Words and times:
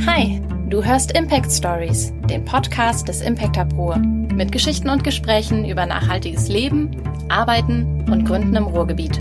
Hi, 0.00 0.42
du 0.68 0.82
hörst 0.82 1.16
Impact 1.16 1.52
Stories, 1.52 2.12
den 2.28 2.44
Podcast 2.44 3.06
des 3.06 3.20
Impact 3.20 3.56
Hub 3.56 3.72
Ruhr, 3.74 3.98
mit 3.98 4.50
Geschichten 4.50 4.90
und 4.90 5.04
Gesprächen 5.04 5.64
über 5.64 5.86
nachhaltiges 5.86 6.48
Leben, 6.48 6.90
Arbeiten 7.28 8.10
und 8.10 8.24
Gründen 8.24 8.56
im 8.56 8.64
Ruhrgebiet. 8.64 9.20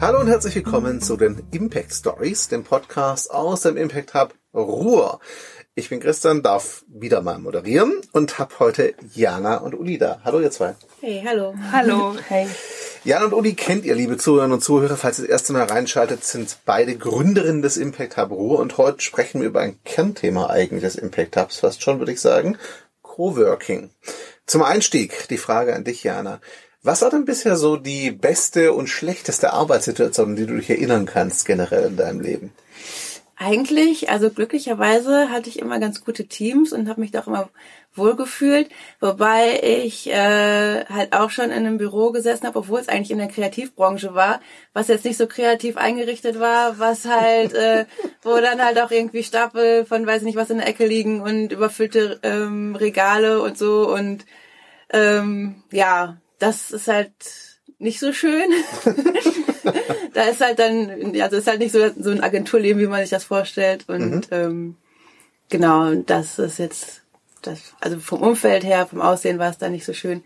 Hallo 0.00 0.20
und 0.20 0.26
herzlich 0.26 0.54
willkommen 0.56 1.00
zu 1.00 1.16
den 1.16 1.42
Impact 1.52 1.94
Stories, 1.94 2.48
dem 2.48 2.64
Podcast 2.64 3.30
aus 3.32 3.62
dem 3.62 3.78
Impact 3.78 4.12
Hub 4.12 4.34
Ruhr. 4.52 5.20
Ich 5.74 5.88
bin 5.88 6.00
Christian, 6.00 6.42
darf 6.42 6.84
wieder 6.88 7.22
mal 7.22 7.38
moderieren 7.38 8.02
und 8.12 8.38
habe 8.38 8.58
heute 8.58 8.94
Jana 9.14 9.56
und 9.58 9.74
Uli 9.74 9.96
da. 9.96 10.20
Hallo 10.24 10.40
ihr 10.40 10.50
zwei. 10.50 10.74
Hey, 11.00 11.22
hallo. 11.26 11.54
Hallo. 11.70 12.14
Hey. 12.28 12.46
Jan 13.04 13.24
und 13.24 13.32
Uli 13.32 13.54
kennt 13.54 13.84
ihr, 13.84 13.96
liebe 13.96 14.16
Zuhörerinnen 14.16 14.54
und 14.54 14.60
Zuhörer. 14.62 14.96
Falls 14.96 15.18
ihr 15.18 15.24
das 15.24 15.32
erste 15.32 15.52
Mal 15.52 15.64
reinschaltet, 15.64 16.22
sind 16.22 16.58
beide 16.64 16.96
Gründerinnen 16.96 17.60
des 17.60 17.76
Impact 17.76 18.16
Hub 18.16 18.30
Ruhr 18.30 18.60
und 18.60 18.78
heute 18.78 19.00
sprechen 19.00 19.40
wir 19.40 19.48
über 19.48 19.60
ein 19.60 19.76
Kernthema 19.84 20.50
eigentlich 20.50 20.84
des 20.84 20.94
Impact 20.94 21.36
Hubs, 21.36 21.58
fast 21.58 21.82
schon, 21.82 21.98
würde 21.98 22.12
ich 22.12 22.20
sagen, 22.20 22.58
Coworking. 23.02 23.90
Zum 24.46 24.62
Einstieg 24.62 25.26
die 25.30 25.36
Frage 25.36 25.74
an 25.74 25.82
dich, 25.82 26.04
Jana. 26.04 26.40
Was 26.84 27.02
war 27.02 27.10
denn 27.10 27.24
bisher 27.24 27.56
so 27.56 27.76
die 27.76 28.12
beste 28.12 28.72
und 28.72 28.86
schlechteste 28.86 29.52
Arbeitssituation, 29.52 30.36
die 30.36 30.46
du 30.46 30.54
dich 30.56 30.70
erinnern 30.70 31.04
kannst 31.04 31.44
generell 31.44 31.88
in 31.88 31.96
deinem 31.96 32.20
Leben? 32.20 32.52
Eigentlich, 33.44 34.08
also 34.08 34.30
glücklicherweise 34.30 35.30
hatte 35.30 35.48
ich 35.48 35.58
immer 35.58 35.80
ganz 35.80 36.04
gute 36.04 36.26
Teams 36.26 36.72
und 36.72 36.88
habe 36.88 37.00
mich 37.00 37.10
doch 37.10 37.26
immer 37.26 37.50
wohlgefühlt, 37.92 38.68
wobei 39.00 39.58
ich 39.64 40.08
äh, 40.08 40.84
halt 40.84 41.12
auch 41.12 41.30
schon 41.30 41.46
in 41.46 41.66
einem 41.66 41.76
Büro 41.76 42.12
gesessen 42.12 42.46
habe, 42.46 42.60
obwohl 42.60 42.78
es 42.78 42.88
eigentlich 42.88 43.10
in 43.10 43.18
der 43.18 43.26
Kreativbranche 43.26 44.14
war, 44.14 44.40
was 44.74 44.86
jetzt 44.86 45.04
nicht 45.04 45.16
so 45.16 45.26
kreativ 45.26 45.76
eingerichtet 45.76 46.38
war, 46.38 46.78
was 46.78 47.04
halt, 47.04 47.52
äh, 47.54 47.86
wo 48.22 48.36
dann 48.36 48.64
halt 48.64 48.78
auch 48.78 48.92
irgendwie 48.92 49.24
Stapel 49.24 49.86
von 49.86 50.06
weiß 50.06 50.22
nicht 50.22 50.36
was 50.36 50.50
in 50.50 50.58
der 50.58 50.68
Ecke 50.68 50.86
liegen 50.86 51.20
und 51.20 51.50
überfüllte 51.50 52.20
ähm, 52.22 52.76
Regale 52.76 53.42
und 53.42 53.58
so 53.58 53.92
und 53.92 54.24
ähm, 54.90 55.64
ja, 55.72 56.18
das 56.38 56.70
ist 56.70 56.86
halt 56.86 57.12
nicht 57.80 57.98
so 57.98 58.12
schön. 58.12 58.52
da 60.14 60.22
ist 60.24 60.40
halt 60.40 60.58
dann, 60.58 61.14
also 61.20 61.36
ist 61.36 61.46
halt 61.46 61.58
nicht 61.58 61.72
so, 61.72 61.80
so 61.98 62.10
ein 62.10 62.22
Agenturleben, 62.22 62.80
wie 62.80 62.86
man 62.86 63.00
sich 63.00 63.10
das 63.10 63.24
vorstellt. 63.24 63.88
Und 63.88 64.30
mhm. 64.30 64.36
ähm, 64.36 64.76
genau, 65.48 65.94
das 65.94 66.38
ist 66.38 66.58
jetzt, 66.58 67.02
das, 67.42 67.74
also 67.80 67.98
vom 67.98 68.22
Umfeld 68.22 68.64
her, 68.64 68.86
vom 68.86 69.00
Aussehen 69.00 69.38
war 69.38 69.50
es 69.50 69.58
da 69.58 69.68
nicht 69.68 69.84
so 69.84 69.92
schön. 69.92 70.22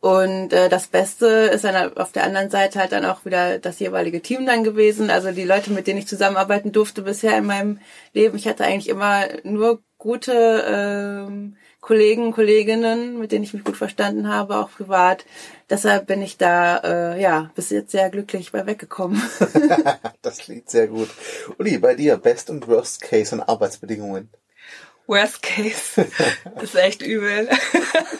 Und 0.00 0.54
äh, 0.54 0.70
das 0.70 0.86
Beste 0.86 1.26
ist 1.26 1.64
dann 1.64 1.96
auf 1.98 2.10
der 2.10 2.24
anderen 2.24 2.48
Seite 2.48 2.78
halt 2.78 2.92
dann 2.92 3.04
auch 3.04 3.26
wieder 3.26 3.58
das 3.58 3.78
jeweilige 3.80 4.22
Team 4.22 4.46
dann 4.46 4.64
gewesen. 4.64 5.10
Also 5.10 5.30
die 5.30 5.44
Leute, 5.44 5.70
mit 5.72 5.86
denen 5.86 5.98
ich 5.98 6.06
zusammenarbeiten 6.06 6.72
durfte 6.72 7.02
bisher 7.02 7.36
in 7.36 7.44
meinem 7.44 7.80
Leben. 8.14 8.36
Ich 8.36 8.48
hatte 8.48 8.64
eigentlich 8.64 8.88
immer 8.88 9.26
nur 9.42 9.82
gute 9.98 10.64
ähm, 10.66 11.56
Kollegen, 11.80 12.32
Kolleginnen, 12.32 13.18
mit 13.18 13.32
denen 13.32 13.44
ich 13.44 13.54
mich 13.54 13.64
gut 13.64 13.76
verstanden 13.76 14.28
habe, 14.28 14.56
auch 14.56 14.70
privat. 14.70 15.24
Deshalb 15.70 16.06
bin 16.06 16.20
ich 16.20 16.36
da 16.36 16.76
äh, 16.78 17.20
ja 17.20 17.50
bis 17.54 17.70
jetzt 17.70 17.90
sehr 17.90 18.10
glücklich 18.10 18.52
bei 18.52 18.66
weggekommen. 18.66 19.22
das 20.22 20.38
klingt 20.38 20.68
sehr 20.68 20.88
gut. 20.88 21.08
Uli, 21.58 21.78
bei 21.78 21.94
dir 21.94 22.16
Best 22.18 22.50
und 22.50 22.68
Worst 22.68 23.00
Case 23.00 23.34
und 23.34 23.42
Arbeitsbedingungen. 23.42 24.28
Worst 25.06 25.42
Case 25.42 26.06
ist 26.62 26.76
echt 26.76 27.02
übel. 27.02 27.48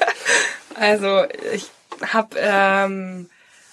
also 0.75 1.25
ich 1.53 1.71
habe 2.01 2.37
ähm, 2.39 3.29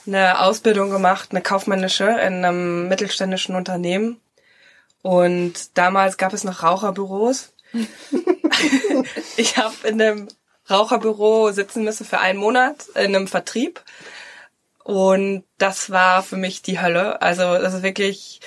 eine 0.05 0.41
Ausbildung 0.41 0.89
gemacht, 0.89 1.30
eine 1.31 1.41
kaufmännische 1.41 2.05
in 2.05 2.45
einem 2.45 2.89
mittelständischen 2.89 3.55
Unternehmen. 3.55 4.19
Und 5.02 5.77
damals 5.77 6.17
gab 6.17 6.33
es 6.33 6.43
noch 6.43 6.63
Raucherbüros. 6.63 7.53
ich 9.38 9.58
habe 9.58 9.75
in 9.87 10.02
einem 10.02 10.27
Raucherbüro 10.70 11.52
sitzen 11.52 11.83
müssen 11.83 12.05
für 12.05 12.20
einen 12.20 12.39
Monat 12.39 12.87
in 12.95 13.15
einem 13.15 13.27
Vertrieb. 13.27 13.83
Und 14.83 15.43
das 15.58 15.89
war 15.89 16.23
für 16.23 16.37
mich 16.37 16.61
die 16.61 16.80
Hölle. 16.80 17.21
Also 17.21 17.42
das 17.58 17.73
ist 17.73 17.83
wirklich, 17.83 18.39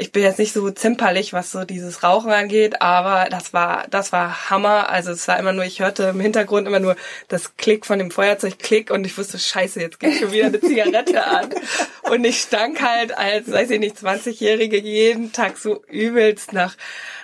ich 0.00 0.12
bin 0.12 0.22
jetzt 0.22 0.38
nicht 0.38 0.52
so 0.52 0.70
zimperlich, 0.70 1.32
was 1.32 1.50
so 1.50 1.64
dieses 1.64 2.04
Rauchen 2.04 2.30
angeht, 2.30 2.80
aber 2.80 3.28
das 3.30 3.52
war, 3.52 3.88
das 3.90 4.12
war 4.12 4.48
Hammer. 4.48 4.88
Also 4.90 5.10
es 5.10 5.26
war 5.26 5.36
immer 5.40 5.52
nur, 5.52 5.64
ich 5.64 5.80
hörte 5.80 6.04
im 6.04 6.20
Hintergrund 6.20 6.68
immer 6.68 6.78
nur 6.78 6.94
das 7.26 7.56
Klick 7.56 7.84
von 7.84 7.98
dem 7.98 8.12
Feuerzeug, 8.12 8.60
Klick 8.60 8.92
und 8.92 9.04
ich 9.04 9.18
wusste, 9.18 9.40
scheiße, 9.40 9.80
jetzt 9.80 9.98
geht 9.98 10.20
schon 10.20 10.30
wieder 10.30 10.46
eine 10.46 10.60
Zigarette 10.60 11.24
an. 11.26 11.50
Und 12.02 12.24
ich 12.24 12.38
stank 12.38 12.80
halt 12.80 13.18
als, 13.18 13.50
weiß 13.50 13.70
ich 13.70 13.80
nicht, 13.80 13.96
20-Jährige 13.96 14.78
jeden 14.78 15.32
Tag 15.32 15.58
so 15.58 15.82
übelst 15.88 16.52
nach, 16.52 16.76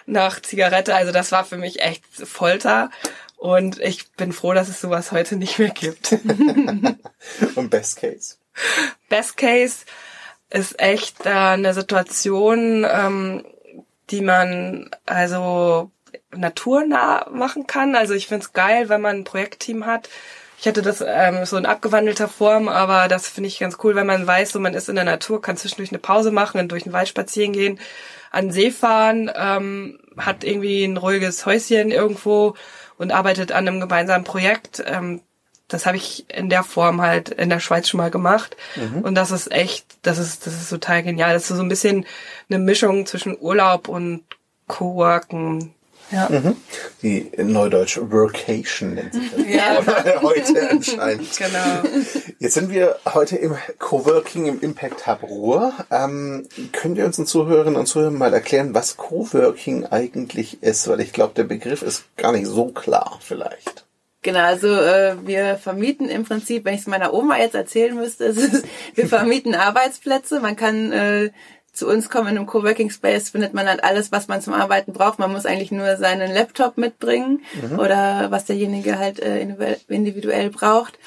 nach 0.07 0.43
Zigarette. 0.43 0.97
Also 0.97 1.13
das 1.13 1.31
war 1.31 1.45
für 1.45 1.59
mich 1.59 1.81
echt 1.81 2.03
Folter. 2.13 2.91
Und 3.37 3.79
ich 3.79 4.11
bin 4.13 4.33
froh, 4.33 4.53
dass 4.53 4.69
es 4.69 4.81
sowas 4.81 5.13
heute 5.13 5.37
nicht 5.37 5.61
mehr 5.61 5.71
gibt. 5.71 6.13
Und 7.55 7.71
Best 7.71 7.99
Case? 7.99 8.34
Best 9.09 9.37
Case 9.37 9.84
ist 10.54 10.81
echt 10.81 11.26
äh, 11.26 11.31
eine 11.31 11.75
Situation, 11.75 12.87
ähm, 12.88 13.44
die 14.10 14.20
man 14.20 14.88
also 15.04 15.91
naturnah 16.34 17.28
machen 17.31 17.66
kann. 17.66 17.97
Also 17.97 18.15
ich 18.15 18.28
find's 18.28 18.53
geil, 18.53 18.88
wenn 18.88 19.00
man 19.00 19.16
ein 19.16 19.25
Projektteam 19.25 19.84
hat. 19.84 20.09
Ich 20.59 20.69
hatte 20.69 20.82
das 20.82 21.04
ähm, 21.06 21.44
so 21.44 21.56
in 21.56 21.66
abgewandelter 21.66 22.28
Form, 22.28 22.69
aber 22.69 23.09
das 23.09 23.28
finde 23.28 23.48
ich 23.48 23.59
ganz 23.59 23.78
cool, 23.82 23.97
wenn 23.97 24.06
man 24.06 24.26
weiß, 24.26 24.53
so 24.53 24.60
man 24.60 24.75
ist 24.75 24.88
in 24.88 24.94
der 24.94 25.04
Natur, 25.04 25.42
kann 25.42 25.56
zwischendurch 25.56 25.91
eine 25.91 25.98
Pause 25.98 26.31
machen 26.31 26.60
und 26.60 26.71
durch 26.71 26.84
den 26.84 26.92
Wald 26.92 27.09
spazieren 27.09 27.53
gehen, 27.53 27.81
an 28.31 28.47
den 28.47 28.53
See 28.53 28.71
fahren, 28.71 29.31
ähm, 29.34 29.98
hat 30.16 30.44
irgendwie 30.44 30.84
ein 30.84 30.97
ruhiges 30.97 31.44
Häuschen 31.47 31.91
irgendwo 31.91 32.54
und 32.97 33.10
arbeitet 33.10 33.50
an 33.50 33.66
einem 33.66 33.81
gemeinsamen 33.81 34.25
Projekt. 34.25 34.82
Ähm, 34.86 35.21
das 35.69 35.87
habe 35.87 35.97
ich 35.97 36.27
in 36.29 36.51
der 36.51 36.63
Form 36.63 37.01
halt 37.01 37.31
in 37.31 37.49
der 37.49 37.61
Schweiz 37.61 37.89
schon 37.89 37.99
mal 37.99 38.11
gemacht. 38.11 38.57
Mhm. 38.77 39.03
Und 39.03 39.15
das 39.15 39.31
ist 39.31 39.51
echt, 39.51 39.87
das 40.03 40.19
ist, 40.19 40.47
das 40.47 40.55
ist 40.55 40.69
total 40.69 41.03
genial. 41.03 41.33
Das 41.33 41.51
ist 41.51 41.57
so 41.57 41.63
ein 41.63 41.69
bisschen 41.69 42.07
eine 42.49 42.59
Mischung 42.59 43.07
zwischen 43.07 43.37
Urlaub 43.41 43.89
und 43.89 44.25
Coworken. 44.69 45.75
Ja. 46.11 46.29
Mhm. 46.29 46.57
Die 47.03 47.31
neudeutsche 47.39 48.13
Workation 48.13 48.95
nennt 48.95 49.15
sich 49.15 49.31
das 49.31 49.41
ja. 49.49 50.21
heute 50.23 50.71
anscheinend. 50.71 51.35
Genau. 51.37 52.05
Jetzt 52.39 52.55
sind 52.55 52.71
wir 52.71 52.99
heute 53.07 53.37
im 53.37 53.57
Coworking 53.79 54.45
im 54.47 54.61
Impact 54.61 55.07
Hub 55.07 55.23
Ruhr. 55.23 55.73
Ähm, 55.91 56.47
könnt 56.73 56.99
ihr 56.99 57.07
uns 57.07 57.17
den 57.17 57.27
Zuhörerinnen 57.27 57.81
und 57.81 57.87
Zuhörern 57.87 58.19
mal 58.19 58.35
erklären, 58.35 58.75
was 58.75 58.99
Coworking 58.99 59.87
eigentlich 59.87 60.63
ist? 60.63 60.87
Weil 60.89 61.01
ich 61.01 61.15
glaube, 61.15 61.33
der 61.35 61.45
Begriff 61.45 61.81
ist 61.81 62.05
gar 62.17 62.33
nicht 62.33 62.47
so 62.47 62.67
klar 62.67 63.19
vielleicht. 63.23 63.87
Genau, 64.25 64.41
also 64.41 64.69
äh, 64.69 65.17
wir 65.27 65.57
vermieten 65.57 66.09
im 66.09 66.25
Prinzip, 66.25 66.65
wenn 66.65 66.75
ich 66.75 66.81
es 66.81 66.87
meiner 66.87 67.12
Oma 67.12 67.37
jetzt 67.39 67.55
erzählen 67.55 67.95
müsste, 67.95 68.25
ist, 68.25 68.65
wir 68.95 69.07
vermieten 69.07 69.55
Arbeitsplätze. 69.55 70.41
Man 70.41 70.57
kann 70.57 70.93
äh, 70.93 71.31
zu 71.75 71.87
uns 71.87 72.09
kommen 72.09 72.29
in 72.29 72.39
einem 72.39 72.47
Coworking 72.47 72.89
Space, 72.89 73.31
findet 73.31 73.53
man 73.53 73.69
halt 73.69 73.84
alles, 73.84 74.13
was 74.13 74.27
man 74.27 74.41
zum 74.41 74.55
Arbeiten 74.55 74.95
braucht. 74.95 75.19
Man 75.19 75.31
muss 75.31 75.45
eigentlich 75.45 75.73
nur 75.73 75.97
seinen 75.97 76.33
Laptop 76.33 76.79
mitbringen 76.79 77.43
mhm. 77.61 77.79
oder 77.79 78.31
was 78.31 78.47
derjenige 78.47 78.99
halt 78.99 79.21
äh, 79.21 79.47
individuell 79.89 80.49
braucht. 80.49 80.99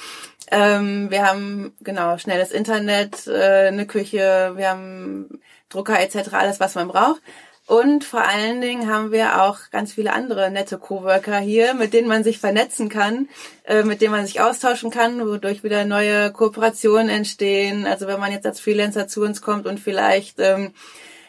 Ähm, 0.51 1.09
wir 1.09 1.25
haben 1.25 1.73
genau 1.81 2.19
schnelles 2.19 2.51
Internet, 2.51 3.25
äh, 3.25 3.67
eine 3.67 3.87
Küche, 3.87 4.53
wir 4.55 4.69
haben 4.69 5.41
Drucker 5.69 5.99
etc. 5.99 6.33
Alles, 6.33 6.59
was 6.59 6.75
man 6.75 6.87
braucht. 6.87 7.21
Und 7.67 8.05
vor 8.05 8.21
allen 8.21 8.61
Dingen 8.61 8.89
haben 8.89 9.11
wir 9.11 9.43
auch 9.43 9.57
ganz 9.71 9.91
viele 9.91 10.13
andere 10.13 10.49
nette 10.49 10.77
Coworker 10.77 11.37
hier, 11.37 11.73
mit 11.73 11.91
denen 11.93 12.07
man 12.07 12.23
sich 12.23 12.39
vernetzen 12.39 12.87
kann, 12.87 13.27
äh, 13.65 13.83
mit 13.83 13.99
denen 13.99 14.13
man 14.13 14.25
sich 14.25 14.39
austauschen 14.39 14.89
kann, 14.89 15.19
wodurch 15.27 15.65
wieder 15.65 15.83
neue 15.83 16.31
Kooperationen 16.31 17.09
entstehen. 17.09 17.85
Also 17.85 18.07
wenn 18.07 18.21
man 18.21 18.31
jetzt 18.31 18.45
als 18.45 18.61
Freelancer 18.61 19.09
zu 19.09 19.21
uns 19.21 19.41
kommt 19.41 19.67
und 19.67 19.81
vielleicht 19.81 20.39
ähm, 20.39 20.73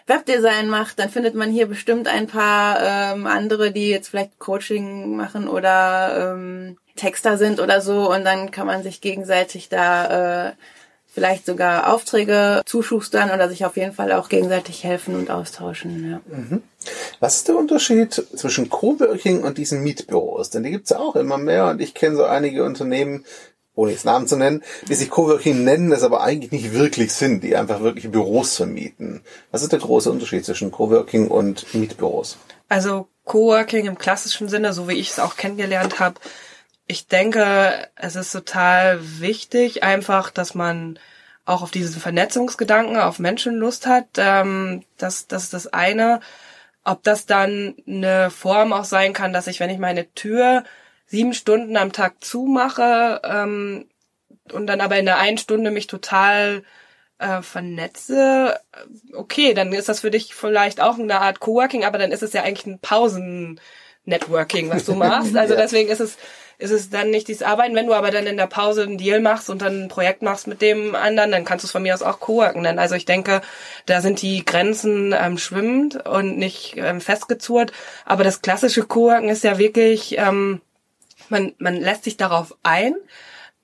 Webdesign 0.07 0.69
macht, 0.69 1.01
dann 1.01 1.11
findet 1.11 1.35
man 1.35 1.51
hier 1.51 1.67
bestimmt 1.67 2.07
ein 2.07 2.29
paar 2.29 2.79
ähm, 2.83 3.27
andere, 3.27 3.73
die 3.73 3.91
jetzt 3.91 4.09
vielleicht 4.09 4.39
Coaching 4.39 5.17
machen 5.17 5.49
oder 5.49 6.35
ähm, 6.35 6.79
Texter 6.95 7.37
sind 7.37 7.59
oder 7.59 7.81
so. 7.81 8.15
Und 8.15 8.25
dann 8.25 8.53
kann 8.53 8.69
man 8.69 8.85
sich 8.85 9.01
gegenseitig 9.01 9.69
da 9.71 10.51
äh, 10.51 10.53
vielleicht 11.19 11.47
sogar 11.47 11.93
Aufträge 11.93 12.63
zuschustern 12.65 13.33
oder 13.33 13.49
sich 13.49 13.65
auf 13.65 13.77
jeden 13.77 13.93
Fall 13.93 14.13
auch 14.13 14.29
gegenseitig 14.29 14.85
helfen 14.85 15.17
und 15.17 15.33
austauschen. 15.33 16.09
Ja. 16.09 16.21
Mhm. 16.27 16.63
Was 17.19 17.39
ist 17.39 17.49
der 17.49 17.57
Unterschied 17.57 18.13
zwischen 18.15 18.69
Coworking 18.69 19.43
und 19.43 19.59
diesen 19.59 19.83
Mietbüros? 19.83 20.51
Denn 20.51 20.63
die 20.63 20.71
gibt's 20.71 20.91
ja 20.91 21.01
auch 21.01 21.17
immer 21.17 21.37
mehr 21.37 21.67
und 21.67 21.81
ich 21.81 21.95
kenne 21.95 22.15
so 22.15 22.25
einige 22.25 22.63
Unternehmen, 22.63 23.25
ohne 23.75 23.91
jetzt 23.91 24.05
Namen 24.05 24.29
zu 24.29 24.37
nennen, 24.37 24.63
die 24.89 24.95
sich 24.95 25.11
Coworking 25.11 25.65
nennen, 25.65 25.91
das 25.91 26.05
aber 26.05 26.23
eigentlich 26.23 26.53
nicht 26.53 26.73
wirklich 26.73 27.13
sind, 27.13 27.43
die 27.43 27.57
einfach 27.57 27.81
wirklich 27.81 28.13
Büros 28.13 28.55
vermieten. 28.55 29.23
Was 29.51 29.65
ist 29.65 29.73
der 29.73 29.81
große 29.81 30.13
Unterschied 30.13 30.45
zwischen 30.45 30.71
Coworking 30.71 31.27
und 31.27 31.75
Mietbüros? 31.75 32.39
Also 32.69 33.09
Coworking 33.25 33.87
im 33.87 33.99
klassischen 33.99 34.49
Sinne, 34.49 34.73
so 34.73 34.89
wie 34.89 34.95
ich 34.95 35.11
es 35.11 35.19
auch 35.19 35.37
kennengelernt 35.37 35.99
habe, 35.99 36.21
ich 36.89 37.07
denke, 37.07 37.89
es 37.97 38.17
ist 38.17 38.33
total 38.33 38.99
wichtig, 39.21 39.83
einfach, 39.83 40.31
dass 40.31 40.55
man 40.55 40.99
auch 41.45 41.63
auf 41.63 41.71
diesen 41.71 42.01
Vernetzungsgedanken, 42.01 42.97
auf 42.99 43.19
Menschenlust 43.19 43.87
hat. 43.87 44.07
Ähm, 44.17 44.85
das, 44.97 45.27
das 45.29 45.45
ist 45.45 45.55
das 45.55 45.67
eine. 45.69 46.21
ob 46.85 47.03
das 47.03 47.27
dann 47.27 47.75
eine 47.87 48.31
Form 48.31 48.73
auch 48.73 48.85
sein 48.85 49.13
kann, 49.13 49.33
dass 49.35 49.47
ich, 49.47 49.61
wenn 49.61 49.71
ich 49.71 49.79
meine 49.79 50.13
Tür 50.15 50.65
sieben 51.07 51.35
Stunden 51.35 51.77
am 51.77 51.93
Tag 51.93 52.25
zumache 52.25 53.21
ähm, 53.25 53.89
und 54.53 54.67
dann 54.67 54.81
aber 54.81 54.99
in 54.99 55.05
der 55.07 55.19
einen 55.19 55.39
Stunde 55.39 55.71
mich 55.71 55.87
total 55.87 56.65
äh, 57.19 57.43
vernetze, 57.43 58.59
okay, 59.13 59.53
dann 59.55 59.73
ist 59.73 59.89
das 59.89 60.01
für 60.01 60.11
dich 60.11 60.35
vielleicht 60.35 60.81
auch 60.81 60.99
eine 60.99 61.21
Art 61.21 61.41
Coworking, 61.41 61.85
aber 61.85 61.99
dann 61.99 62.13
ist 62.13 62.23
es 62.23 62.33
ja 62.33 62.43
eigentlich 62.43 62.67
ein 62.67 62.79
Pausen-Networking, 62.81 64.71
was 64.71 64.85
du 64.87 64.95
machst. 64.97 65.37
Also 65.37 65.57
deswegen 65.57 65.91
ist 65.91 66.01
es 66.01 66.17
ist 66.59 66.73
es 66.73 66.91
dann 66.91 67.11
nicht 67.11 67.29
dieses 67.29 67.43
Arbeiten. 67.43 67.75
Wenn 67.75 67.87
du 67.87 67.95
aber 67.95 68.11
dann 68.11 68.27
in 68.27 68.37
der 68.37 68.49
Pause 68.49 68.83
einen 68.83 68.99
Deal 68.99 69.21
machst 69.21 69.49
und 69.49 69.63
dann 69.63 69.85
ein 69.85 69.89
Projekt 69.89 70.23
machst 70.23 70.49
mit 70.49 70.61
dem 70.61 70.95
anderen, 70.95 71.31
dann 71.31 71.45
kannst 71.45 71.63
du 71.63 71.67
es 71.67 71.73
von 71.73 71.83
mir 71.83 71.95
aus 71.95 72.03
auch 72.03 72.19
Coworken 72.19 72.63
nennen. 72.63 72.81
Also 72.81 72.97
ich 72.97 73.05
denke, 73.05 73.43
da 73.87 74.01
sind 74.01 74.23
die 74.23 74.45
Grenzen 74.45 75.15
ähm, 75.17 75.39
schwimmend 75.39 76.05
und 76.07 76.37
nicht 76.37 76.75
ähm, 76.77 77.01
festgezurrt. 77.01 77.73
Aber 78.05 78.25
das 78.25 78.43
klassische 78.43 78.83
Coworken 78.83 79.29
ist 79.29 79.45
ja 79.45 79.59
wirklich, 79.59 80.19
ähm, 80.19 80.61
man, 81.29 81.55
man 81.59 81.77
lässt 81.77 82.05
sich 82.05 82.17
darauf 82.17 82.57
ein 82.65 82.95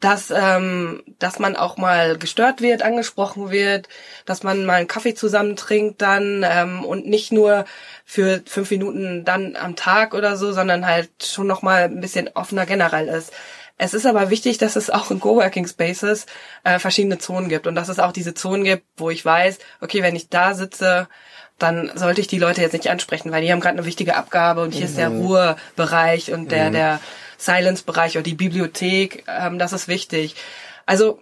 dass, 0.01 0.31
ähm, 0.31 1.03
dass 1.19 1.39
man 1.39 1.57
auch 1.57 1.77
mal 1.77 2.19
gestört 2.19 2.61
wird, 2.61 2.83
angesprochen 2.83 3.51
wird, 3.51 3.89
dass 4.27 4.43
man 4.43 4.67
mal 4.67 4.75
einen 4.75 4.89
Kaffee 4.89 5.15
zusammen 5.15 5.57
trinkt 5.57 6.03
dann 6.03 6.45
ähm, 6.47 6.85
und 6.85 7.07
nicht 7.07 7.33
nur 7.33 7.65
für 8.05 8.43
fünf 8.47 8.71
Minuten 8.71 9.25
dann 9.25 9.57
am 9.57 9.77
Tag 9.77 10.13
oder 10.15 10.37
so, 10.37 10.53
sondern 10.53 10.87
halt 10.87 11.11
schon 11.25 11.47
noch 11.47 11.63
mal 11.63 11.85
ein 11.85 12.01
bisschen 12.01 12.29
offener 12.35 12.67
generell 12.67 13.09
ist. 13.09 13.33
Es 13.77 13.93
ist 13.93 14.07
aber 14.07 14.31
wichtig, 14.31 14.59
dass 14.59 14.77
es 14.77 14.91
auch 14.91 15.11
in 15.11 15.21
Coworking 15.21 15.67
Spaces 15.67 16.27
äh, 16.63 16.79
verschiedene 16.79 17.19
Zonen 17.19 17.49
gibt 17.49 17.67
und 17.67 17.75
dass 17.75 17.89
es 17.89 17.99
auch 17.99 18.13
diese 18.13 18.35
Zonen 18.35 18.63
gibt, 18.63 18.85
wo 18.97 19.11
ich 19.11 19.25
weiß, 19.25 19.59
okay, 19.81 20.03
wenn 20.03 20.15
ich 20.15 20.29
da 20.29 20.55
sitze, 20.55 21.09
dann 21.59 21.91
sollte 21.95 22.21
ich 22.21 22.27
die 22.27 22.39
Leute 22.39 22.61
jetzt 22.61 22.73
nicht 22.73 22.91
ansprechen, 22.91 23.33
weil 23.33 23.43
die 23.43 23.51
haben 23.51 23.61
gerade 23.61 23.79
eine 23.79 23.87
wichtige 23.87 24.17
Abgabe 24.17 24.63
und 24.63 24.73
hier 24.73 24.83
mhm. 24.83 24.87
ist 24.87 24.99
der 24.99 25.11
mhm. 25.11 25.27
Ruhebereich 25.27 26.33
und 26.33 26.53
der, 26.53 26.69
mhm. 26.69 26.73
der 26.73 27.01
Silence-Bereich 27.39 28.17
oder 28.17 28.23
die 28.23 28.35
Bibliothek, 28.35 29.25
ähm, 29.29 29.59
das 29.59 29.73
ist 29.73 29.89
wichtig. 29.89 30.37
Also 30.87 31.19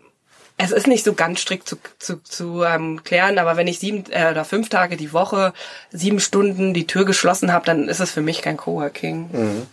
es 0.59 0.71
ist 0.71 0.87
nicht 0.87 1.05
so 1.05 1.15
ganz 1.15 1.41
strikt 1.41 1.69
zu, 1.69 1.77
zu, 1.99 2.23
zu 2.23 2.63
ähm, 2.63 3.03
klären, 3.05 3.39
aber 3.39 3.57
wenn 3.57 3.67
ich 3.67 3.79
sieben 3.79 4.05
äh, 4.11 4.31
oder 4.31 4.45
fünf 4.45 4.69
Tage 4.69 4.97
die 4.97 5.13
Woche 5.13 5.53
sieben 5.91 6.21
Stunden 6.21 6.75
die 6.75 6.87
Tür 6.87 7.05
geschlossen 7.05 7.53
habe, 7.53 7.67
dann 7.67 7.89
ist 7.89 8.01
es 8.01 8.11
für 8.11 8.21
mich 8.21 8.43
kein 8.43 8.57
Coworking. 8.57 9.31
Mhm. 9.33 9.67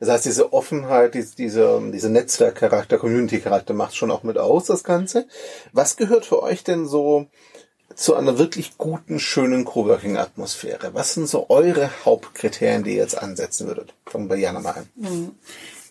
Das 0.00 0.08
heißt, 0.08 0.24
diese 0.24 0.52
Offenheit, 0.52 1.14
diese, 1.14 1.36
diese, 1.36 1.80
diese 1.92 2.08
Netzwerkcharakter, 2.08 2.98
Community-Charakter 2.98 3.74
macht 3.74 3.94
schon 3.94 4.10
auch 4.10 4.22
mit 4.22 4.38
aus, 4.38 4.64
das 4.64 4.84
Ganze. 4.84 5.26
Was 5.72 5.96
gehört 5.96 6.24
für 6.24 6.42
euch 6.42 6.64
denn 6.64 6.86
so 6.86 7.26
zu 7.94 8.16
einer 8.16 8.38
wirklich 8.38 8.78
guten, 8.78 9.20
schönen 9.20 9.64
Coworking-Atmosphäre? 9.64 10.94
Was 10.94 11.14
sind 11.14 11.28
so 11.28 11.50
eure 11.50 11.90
Hauptkriterien, 12.04 12.84
die 12.84 12.92
ihr 12.92 13.02
jetzt 13.02 13.18
ansetzen 13.18 13.66
würdet? 13.66 13.92
Fangen 14.06 14.24
wir 14.24 14.36
bei 14.36 14.36
Jana 14.36 14.60
mal 14.60 14.70
an. 14.70 14.88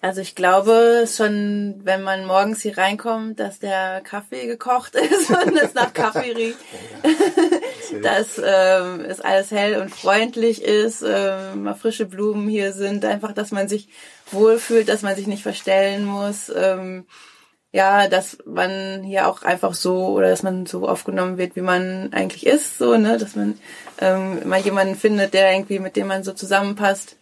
Also 0.04 0.22
ich 0.22 0.34
glaube 0.34 1.06
schon, 1.06 1.82
wenn 1.84 2.02
man 2.02 2.26
morgens 2.26 2.62
hier 2.62 2.76
reinkommt, 2.76 3.40
dass 3.40 3.60
der 3.60 4.02
Kaffee 4.02 4.48
gekocht 4.48 4.96
ist 4.96 5.30
und 5.30 5.56
es 5.56 5.76
nach 5.76 5.94
Kaffee 5.94 6.32
riecht, 6.36 6.58
dass 8.02 8.42
ähm, 8.44 9.06
es 9.08 9.22
alles 9.22 9.52
hell 9.52 9.80
und 9.80 9.92
freundlich 9.92 10.64
ist, 10.64 11.04
ähm, 11.08 11.64
mal 11.64 11.76
frische 11.76 12.08
Blumen 12.08 12.50
hier 12.50 12.74
sind, 12.74 13.06
einfach, 13.06 13.32
dass 13.32 13.52
man 13.52 13.68
sich 13.68 13.90
wohlfühlt, 14.32 14.90
dass 14.90 15.04
man 15.04 15.16
sich 15.16 15.28
nicht 15.28 15.44
verstellen 15.44 16.06
muss. 16.06 16.52
Ähm, 16.56 17.06
ja, 17.74 18.08
dass 18.08 18.40
man 18.46 19.04
hier 19.04 19.30
auch 19.30 19.44
einfach 19.44 19.76
so 19.76 20.08
oder 20.08 20.30
dass 20.30 20.44
man 20.44 20.66
so 20.66 20.88
aufgenommen 20.90 21.38
wird, 21.38 21.56
wie 21.56 21.62
man 21.62 22.12
eigentlich 22.12 22.46
ist, 22.46 22.78
so, 22.78 22.98
ne, 22.98 23.18
dass 23.18 23.36
man 23.36 23.58
ähm, 24.00 24.48
mal 24.50 24.60
jemanden 24.60 24.96
findet, 24.96 25.34
der 25.34 25.54
irgendwie 25.54 25.80
mit 25.80 25.96
dem 25.96 26.08
man 26.08 26.24
so 26.24 26.34
zusammenpasst. 26.34 27.16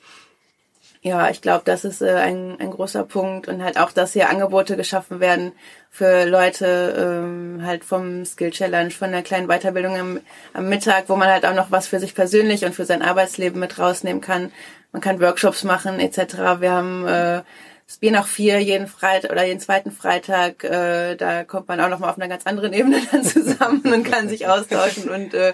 Ja, 1.01 1.29
ich 1.29 1.41
glaube, 1.41 1.61
das 1.63 1.85
ist 1.85 2.01
äh, 2.01 2.11
ein, 2.11 2.59
ein 2.59 2.71
großer 2.71 3.05
Punkt 3.05 3.47
und 3.47 3.63
halt 3.63 3.79
auch, 3.79 3.93
dass 3.93 4.11
hier 4.11 4.29
Angebote 4.29 4.75
geschaffen 4.75 5.21
werden 5.21 5.53
für 5.89 6.25
Leute 6.25 7.23
ähm, 7.23 7.61
halt 7.65 7.85
vom 7.85 8.25
Skill 8.25 8.51
Challenge, 8.51 8.91
von 8.91 9.11
der 9.11 9.21
kleinen 9.21 9.47
Weiterbildung 9.47 9.97
am, 9.97 10.19
am 10.53 10.67
Mittag, 10.67 11.05
wo 11.07 11.15
man 11.15 11.29
halt 11.29 11.45
auch 11.45 11.53
noch 11.53 11.71
was 11.71 11.87
für 11.87 12.01
sich 12.01 12.15
persönlich 12.15 12.65
und 12.65 12.75
für 12.75 12.83
sein 12.83 13.01
Arbeitsleben 13.01 13.61
mit 13.61 13.79
rausnehmen 13.79 14.21
kann. 14.21 14.51
Man 14.91 15.01
kann 15.01 15.21
Workshops 15.21 15.63
machen 15.63 16.01
etc. 16.01 16.59
Wir 16.59 16.71
haben 16.71 17.07
äh, 17.07 17.43
das 17.87 17.97
Bier 17.97 18.11
nach 18.11 18.27
vier 18.27 18.59
jeden 18.59 18.87
Freitag 18.87 19.31
oder 19.31 19.45
jeden 19.45 19.61
zweiten 19.61 19.91
Freitag. 19.91 20.65
Äh, 20.65 21.15
da 21.15 21.45
kommt 21.45 21.69
man 21.69 21.79
auch 21.79 21.89
noch 21.89 21.99
mal 21.99 22.09
auf 22.09 22.17
einer 22.17 22.27
ganz 22.27 22.45
anderen 22.45 22.73
Ebene 22.73 23.01
dann 23.11 23.23
zusammen 23.23 23.83
und 23.83 24.03
kann 24.03 24.27
sich 24.27 24.47
austauschen 24.49 25.09
und 25.09 25.33
äh, 25.33 25.53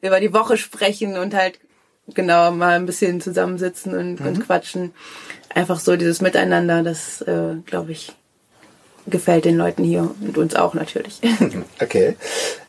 über 0.00 0.20
die 0.20 0.32
Woche 0.32 0.56
sprechen 0.56 1.18
und 1.18 1.34
halt 1.34 1.58
genau 2.14 2.50
mal 2.50 2.76
ein 2.76 2.86
bisschen 2.86 3.20
zusammensitzen 3.20 3.96
und, 3.96 4.20
mhm. 4.20 4.26
und 4.26 4.46
quatschen. 4.46 4.92
Einfach 5.54 5.80
so 5.80 5.96
dieses 5.96 6.20
Miteinander, 6.20 6.82
das 6.82 7.22
äh, 7.22 7.56
glaube 7.64 7.92
ich 7.92 8.12
gefällt 9.06 9.44
den 9.44 9.56
Leuten 9.56 9.84
hier 9.84 10.10
und 10.20 10.36
uns 10.36 10.54
auch 10.54 10.74
natürlich. 10.74 11.20
Okay. 11.80 12.16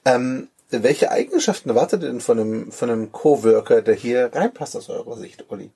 Ähm, 0.06 0.50
welche 0.70 1.12
Eigenschaften 1.12 1.70
erwartet 1.70 2.04
ihr 2.04 2.10
denn 2.10 2.22
von 2.22 2.40
einem, 2.40 2.72
von 2.72 2.90
einem 2.90 3.12
Coworker, 3.12 3.82
der 3.82 3.96
hier 3.96 4.32
reinpasst 4.34 4.76
aus 4.76 4.90
eurer 4.90 5.18
Sicht, 5.18 5.46
Uli? 5.50 5.72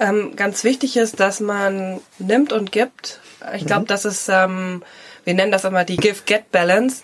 Ähm, 0.00 0.34
ganz 0.34 0.64
wichtig 0.64 0.96
ist, 0.96 1.20
dass 1.20 1.40
man 1.40 2.00
nimmt 2.18 2.52
und 2.52 2.72
gibt. 2.72 3.20
Ich 3.54 3.66
glaube, 3.66 3.82
mhm. 3.82 3.86
das 3.86 4.04
ist, 4.04 4.28
ähm, 4.28 4.82
wir 5.24 5.34
nennen 5.34 5.52
das 5.52 5.64
immer 5.64 5.84
die 5.84 5.96
Give-Get-Balance 5.96 7.02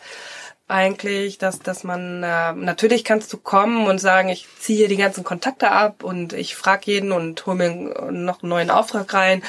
eigentlich, 0.66 1.38
dass, 1.38 1.58
dass 1.61 1.84
man, 1.84 2.22
äh, 2.22 2.52
natürlich 2.52 3.05
kannst 3.05 3.32
du 3.32 3.38
kommen 3.38 3.87
und 3.87 3.99
sagen, 3.99 4.28
ich 4.28 4.46
ziehe 4.58 4.88
die 4.88 4.96
ganzen 4.96 5.25
Kontakte 5.25 5.70
ab 5.70 6.02
und 6.02 6.32
ich 6.32 6.56
frage 6.56 6.90
jeden 6.93 7.12
und 7.12 7.44
hole 7.46 7.56
mir 7.56 8.12
noch 8.12 8.43
einen 8.43 8.49
neuen 8.50 8.70
Auftrag 8.70 9.12
rein. 9.12 9.43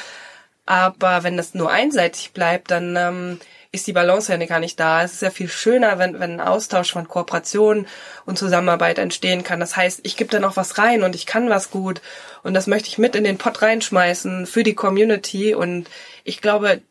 Aber 0.66 1.24
wenn 1.24 1.38
das 1.38 1.54
nur 1.54 1.72
einseitig 1.72 2.34
bleibt, 2.34 2.72
dann 2.72 2.96
ähm, 2.98 3.40
ist 3.72 3.88
die 3.88 3.94
Balance 3.94 4.34
ja 4.34 4.46
gar 4.46 4.60
nicht 4.60 4.80
da. 4.80 5.04
Es 5.04 5.14
ist 5.14 5.22
ja 5.22 5.30
viel 5.30 5.48
schöner, 5.48 6.00
wenn, 6.00 6.20
wenn 6.20 6.40
ein 6.40 6.42
Austausch 6.42 6.92
von 6.92 7.08
Kooperation 7.08 7.88
und 8.26 8.38
Zusammenarbeit 8.38 8.98
entstehen 8.98 9.44
kann. 9.44 9.60
Das 9.60 9.78
heißt, 9.78 10.02
ich 10.04 10.18
gebe 10.18 10.32
da 10.32 10.40
noch 10.40 10.58
was 10.58 10.78
rein 10.80 11.04
und 11.04 11.16
ich 11.16 11.26
kann 11.26 11.50
was 11.50 11.72
gut 11.72 12.02
und 12.44 12.54
das 12.54 12.68
möchte 12.68 12.90
ich 12.90 12.98
mit 12.98 13.16
in 13.16 13.24
den 13.24 13.38
Pott 13.38 13.62
reinschmeißen 13.62 14.48
für 14.48 14.64
die 14.64 14.76
Community 14.76 15.54
und 15.54 15.90
ich 16.24 16.42
glaube 16.42 16.82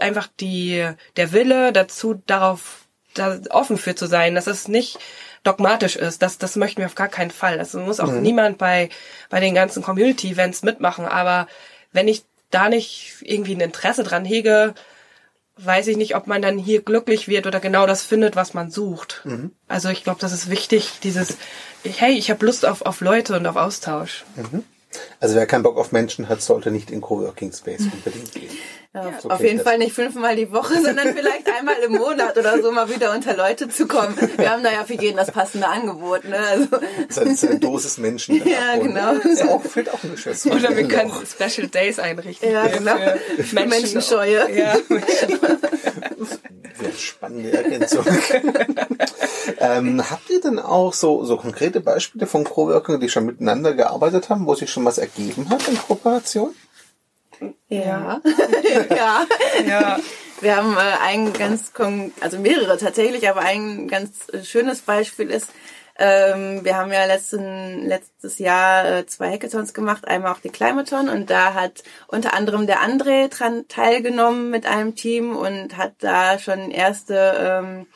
einfach 0.00 0.28
die, 0.40 0.88
der 1.16 1.32
Wille 1.32 1.72
dazu, 1.72 2.22
darauf 2.26 2.87
da 3.14 3.38
offen 3.50 3.78
für 3.78 3.94
zu 3.94 4.06
sein, 4.06 4.34
dass 4.34 4.46
es 4.46 4.68
nicht 4.68 4.98
dogmatisch 5.44 5.96
ist. 5.96 6.22
Das, 6.22 6.38
das 6.38 6.56
möchten 6.56 6.80
wir 6.80 6.86
auf 6.86 6.94
gar 6.94 7.08
keinen 7.08 7.30
Fall. 7.30 7.58
Also 7.58 7.78
muss 7.80 8.00
auch 8.00 8.10
mhm. 8.10 8.22
niemand 8.22 8.58
bei, 8.58 8.90
bei 9.30 9.40
den 9.40 9.54
ganzen 9.54 9.82
Community-Events 9.82 10.62
mitmachen. 10.62 11.06
Aber 11.06 11.46
wenn 11.92 12.08
ich 12.08 12.24
da 12.50 12.68
nicht 12.68 13.16
irgendwie 13.20 13.54
ein 13.54 13.60
Interesse 13.60 14.02
dran 14.02 14.24
hege, 14.24 14.74
weiß 15.56 15.88
ich 15.88 15.96
nicht, 15.96 16.14
ob 16.14 16.26
man 16.26 16.40
dann 16.40 16.56
hier 16.56 16.82
glücklich 16.82 17.28
wird 17.28 17.46
oder 17.46 17.60
genau 17.60 17.86
das 17.86 18.02
findet, 18.02 18.36
was 18.36 18.54
man 18.54 18.70
sucht. 18.70 19.22
Mhm. 19.24 19.52
Also 19.66 19.88
ich 19.88 20.04
glaube, 20.04 20.20
das 20.20 20.32
ist 20.32 20.50
wichtig, 20.50 21.00
dieses, 21.02 21.36
hey, 21.84 22.12
ich 22.12 22.30
habe 22.30 22.46
Lust 22.46 22.64
auf, 22.64 22.82
auf 22.82 23.00
Leute 23.00 23.36
und 23.36 23.46
auf 23.46 23.56
Austausch. 23.56 24.24
Mhm. 24.36 24.64
Also 25.20 25.34
wer 25.34 25.46
keinen 25.46 25.62
Bock 25.62 25.76
auf 25.76 25.92
Menschen 25.92 26.28
hat, 26.28 26.42
sollte 26.42 26.70
nicht 26.70 26.90
in 26.90 27.00
Coworking 27.00 27.52
Space 27.52 27.82
unbedingt 27.92 28.32
gehen. 28.32 28.50
Ja, 28.94 29.12
so 29.20 29.28
auf 29.28 29.42
jeden 29.42 29.60
Fall 29.60 29.76
nicht 29.76 29.92
fünfmal 29.92 30.34
die 30.34 30.50
Woche, 30.50 30.80
sondern 30.82 31.14
vielleicht 31.14 31.46
einmal 31.46 31.76
im 31.84 31.92
Monat 31.92 32.38
oder 32.38 32.62
so 32.62 32.72
mal 32.72 32.88
wieder 32.88 33.14
unter 33.14 33.36
Leute 33.36 33.68
zu 33.68 33.86
kommen. 33.86 34.16
Wir 34.36 34.50
haben 34.50 34.62
da 34.62 34.72
ja 34.72 34.84
für 34.84 34.94
jeden 34.94 35.18
das 35.18 35.30
passende 35.30 35.68
Angebot. 35.68 36.24
Ne? 36.24 36.38
Also. 36.38 36.68
Das 37.06 37.18
ist 37.18 37.44
eine 37.44 37.58
Dosis 37.58 37.98
Menschen. 37.98 38.42
Ja, 38.48 38.76
genau. 38.76 39.14
Das 39.14 39.26
ist 39.26 39.42
auch, 39.42 39.62
fehlt 39.62 39.92
auch 39.92 40.02
ein 40.02 40.12
Geschäft. 40.12 40.46
Oder 40.46 40.74
wir 40.74 40.88
können 40.88 41.12
Special 41.26 41.68
Days 41.68 41.98
einrichten. 41.98 42.50
Ja, 42.50 42.66
genau. 42.66 42.96
Für 42.96 43.54
Menschen. 43.54 43.68
Menschenscheue. 43.68 44.50
Ja. 44.56 44.74
Spannende 46.96 47.52
Ergänzung. 47.52 48.06
Ähm, 49.58 50.10
habt 50.10 50.30
ihr 50.30 50.40
denn 50.40 50.58
auch 50.58 50.92
so, 50.92 51.24
so 51.24 51.36
konkrete 51.36 51.80
Beispiele 51.80 52.26
von 52.26 52.44
Coworkern, 52.44 53.00
die 53.00 53.08
schon 53.08 53.26
miteinander 53.26 53.74
gearbeitet 53.74 54.28
haben, 54.28 54.46
wo 54.46 54.54
sich 54.54 54.70
schon 54.70 54.84
was 54.84 54.98
ergeben 54.98 55.48
hat 55.50 55.66
in 55.68 55.78
Kooperation? 55.78 56.54
Ja. 57.68 58.20
ja. 58.90 59.26
ja. 59.66 59.98
Wir 60.40 60.56
haben 60.56 60.76
äh, 60.76 61.04
ein 61.04 61.32
ganz, 61.32 61.72
also 62.20 62.38
mehrere 62.38 62.78
tatsächlich, 62.78 63.28
aber 63.28 63.40
ein 63.40 63.88
ganz 63.88 64.28
äh, 64.32 64.42
schönes 64.44 64.82
Beispiel 64.82 65.30
ist, 65.30 65.50
ähm, 66.00 66.64
wir 66.64 66.76
haben 66.76 66.92
ja 66.92 67.06
letzten, 67.06 67.84
letztes 67.84 68.38
Jahr 68.38 68.86
äh, 68.86 69.06
zwei 69.06 69.32
Hackathons 69.32 69.74
gemacht, 69.74 70.06
einmal 70.06 70.32
auch 70.32 70.38
die 70.38 70.48
Climaton 70.48 71.08
und 71.08 71.28
da 71.28 71.54
hat 71.54 71.82
unter 72.06 72.34
anderem 72.34 72.68
der 72.68 72.80
André 72.82 73.28
dran 73.28 73.66
teilgenommen 73.66 74.48
mit 74.50 74.64
einem 74.64 74.94
Team 74.94 75.36
und 75.36 75.76
hat 75.76 75.94
da 75.98 76.38
schon 76.38 76.70
erste 76.70 77.34
ähm, 77.36 77.86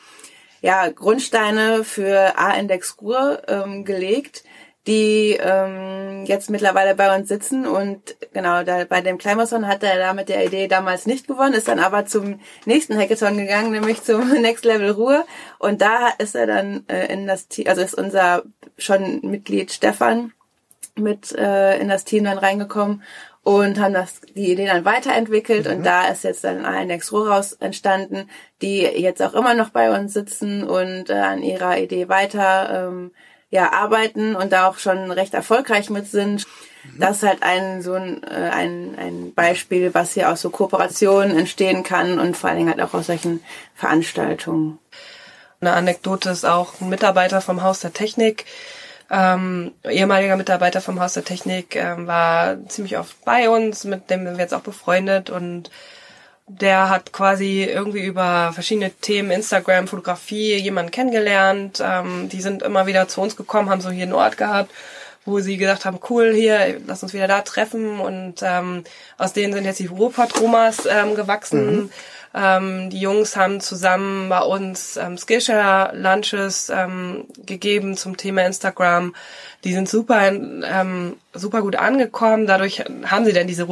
ja, 0.63 0.89
Grundsteine 0.89 1.83
für 1.83 2.39
A-Index 2.39 2.97
Ruhr 2.99 3.43
ähm, 3.47 3.85
gelegt 3.85 4.43
die 4.87 5.37
ähm, 5.39 6.25
jetzt 6.25 6.49
mittlerweile 6.49 6.93
bei 6.95 7.15
uns 7.15 7.29
sitzen. 7.29 7.65
Und 7.65 8.17
genau, 8.33 8.63
da 8.63 8.83
bei 8.83 9.01
dem 9.01 9.17
Climathon 9.17 9.67
hat 9.67 9.83
er 9.83 9.97
da 9.97 10.13
mit 10.13 10.29
der 10.29 10.45
Idee 10.45 10.67
damals 10.67 11.05
nicht 11.05 11.27
gewonnen, 11.27 11.53
ist 11.53 11.67
dann 11.67 11.79
aber 11.79 12.05
zum 12.05 12.39
nächsten 12.65 12.97
Hackathon 12.97 13.37
gegangen, 13.37 13.71
nämlich 13.71 14.03
zum 14.03 14.29
Next 14.41 14.65
Level 14.65 14.91
Ruhe 14.91 15.25
und 15.59 15.81
da 15.81 16.09
ist 16.17 16.35
er 16.35 16.47
dann 16.47 16.83
äh, 16.87 17.11
in 17.13 17.27
das 17.27 17.47
Team, 17.47 17.67
also 17.67 17.81
ist 17.81 17.93
unser 17.93 18.43
schon 18.77 19.21
Mitglied 19.21 19.71
Stefan 19.71 20.33
mit 20.95 21.31
äh, 21.33 21.77
in 21.79 21.89
das 21.89 22.05
Team 22.05 22.23
dann 22.23 22.37
reingekommen 22.37 23.03
und 23.43 23.79
haben 23.79 23.93
das 23.93 24.21
die 24.35 24.51
Idee 24.51 24.67
dann 24.67 24.85
weiterentwickelt 24.85 25.67
mhm. 25.67 25.73
und 25.73 25.83
da 25.83 26.07
ist 26.07 26.23
jetzt 26.23 26.43
dann 26.43 26.65
ein 26.65 26.87
Nextro 26.87 27.23
raus 27.23 27.53
entstanden, 27.53 28.29
die 28.61 28.81
jetzt 28.81 29.21
auch 29.21 29.33
immer 29.33 29.53
noch 29.53 29.69
bei 29.69 29.97
uns 29.97 30.13
sitzen 30.13 30.63
und 30.63 31.09
äh, 31.09 31.13
an 31.13 31.43
ihrer 31.43 31.77
Idee 31.77 32.09
weiter 32.09 32.87
ähm, 32.87 33.11
ja 33.49 33.71
arbeiten 33.71 34.35
und 34.35 34.51
da 34.51 34.67
auch 34.67 34.77
schon 34.77 35.11
recht 35.11 35.33
erfolgreich 35.33 35.89
mit 35.89 36.07
sind. 36.07 36.47
Mhm. 36.83 36.99
Das 36.99 37.17
ist 37.17 37.23
halt 37.23 37.43
ein 37.43 37.81
so 37.81 37.93
ein, 37.93 38.23
äh, 38.23 38.49
ein, 38.51 38.95
ein 38.97 39.33
Beispiel, 39.33 39.93
was 39.93 40.13
hier 40.13 40.31
aus 40.31 40.41
so 40.41 40.49
Kooperationen 40.49 41.37
entstehen 41.37 41.83
kann 41.83 42.19
und 42.19 42.37
vor 42.37 42.49
allen 42.49 42.59
Dingen 42.59 42.69
halt 42.69 42.81
auch 42.81 42.93
aus 42.93 43.07
solchen 43.07 43.43
Veranstaltungen. 43.75 44.79
Eine 45.59 45.73
Anekdote 45.73 46.29
ist 46.29 46.45
auch 46.45 46.81
ein 46.81 46.89
Mitarbeiter 46.89 47.41
vom 47.41 47.63
Haus 47.63 47.79
der 47.79 47.93
Technik, 47.93 48.45
ähm, 49.13 49.73
ehemaliger 49.83 50.35
Mitarbeiter 50.35 50.81
vom 50.81 50.99
Haus 50.99 51.13
der 51.13 51.23
Technik, 51.23 51.75
ähm, 51.75 52.07
war 52.07 52.57
ziemlich 52.67 52.97
oft 52.97 53.23
bei 53.23 53.47
uns, 53.47 53.83
mit 53.83 54.09
dem 54.09 54.25
sind 54.25 54.37
wir 54.37 54.43
jetzt 54.43 54.55
auch 54.55 54.61
befreundet 54.61 55.29
und 55.29 55.69
der 56.47 56.89
hat 56.89 57.13
quasi 57.13 57.63
irgendwie 57.63 58.03
über 58.03 58.51
verschiedene 58.53 58.89
Themen, 58.89 59.29
Instagram, 59.29 59.87
Fotografie, 59.87 60.55
jemanden 60.55 60.91
kennengelernt. 60.91 61.81
Ähm, 61.83 62.27
die 62.27 62.41
sind 62.41 62.63
immer 62.63 62.87
wieder 62.87 63.07
zu 63.07 63.21
uns 63.21 63.35
gekommen, 63.35 63.69
haben 63.69 63.81
so 63.81 63.91
hier 63.91 64.03
einen 64.03 64.13
Ort 64.13 64.37
gehabt, 64.37 64.71
wo 65.25 65.39
sie 65.39 65.57
gesagt 65.57 65.85
haben, 65.85 65.99
cool, 66.09 66.33
hier, 66.33 66.79
lass 66.85 67.03
uns 67.03 67.13
wieder 67.13 67.27
da 67.27 67.41
treffen. 67.41 67.99
Und 67.99 68.35
ähm, 68.41 68.83
aus 69.17 69.33
denen 69.33 69.53
sind 69.53 69.65
jetzt 69.65 69.79
die 69.79 69.87
Ruhrpott-Romas 69.87 70.85
ähm, 70.85 71.15
gewachsen. 71.15 71.75
Mhm. 71.75 71.89
Ähm, 72.35 72.89
die 72.89 72.99
Jungs 72.99 73.35
haben 73.35 73.61
zusammen 73.61 74.27
bei 74.29 74.41
uns 74.41 74.97
ähm, 74.97 75.17
Skillshare-Lunches 75.17 76.69
ähm, 76.69 77.25
gegeben 77.45 77.95
zum 77.95 78.17
Thema 78.17 78.45
Instagram. 78.45 79.13
Die 79.63 79.73
sind 79.73 79.87
super, 79.87 80.27
ähm, 80.27 81.15
super 81.33 81.61
gut 81.61 81.75
angekommen. 81.75 82.47
Dadurch 82.47 82.83
haben 83.05 83.25
sie 83.25 83.33
dann 83.33 83.47
diese 83.47 83.67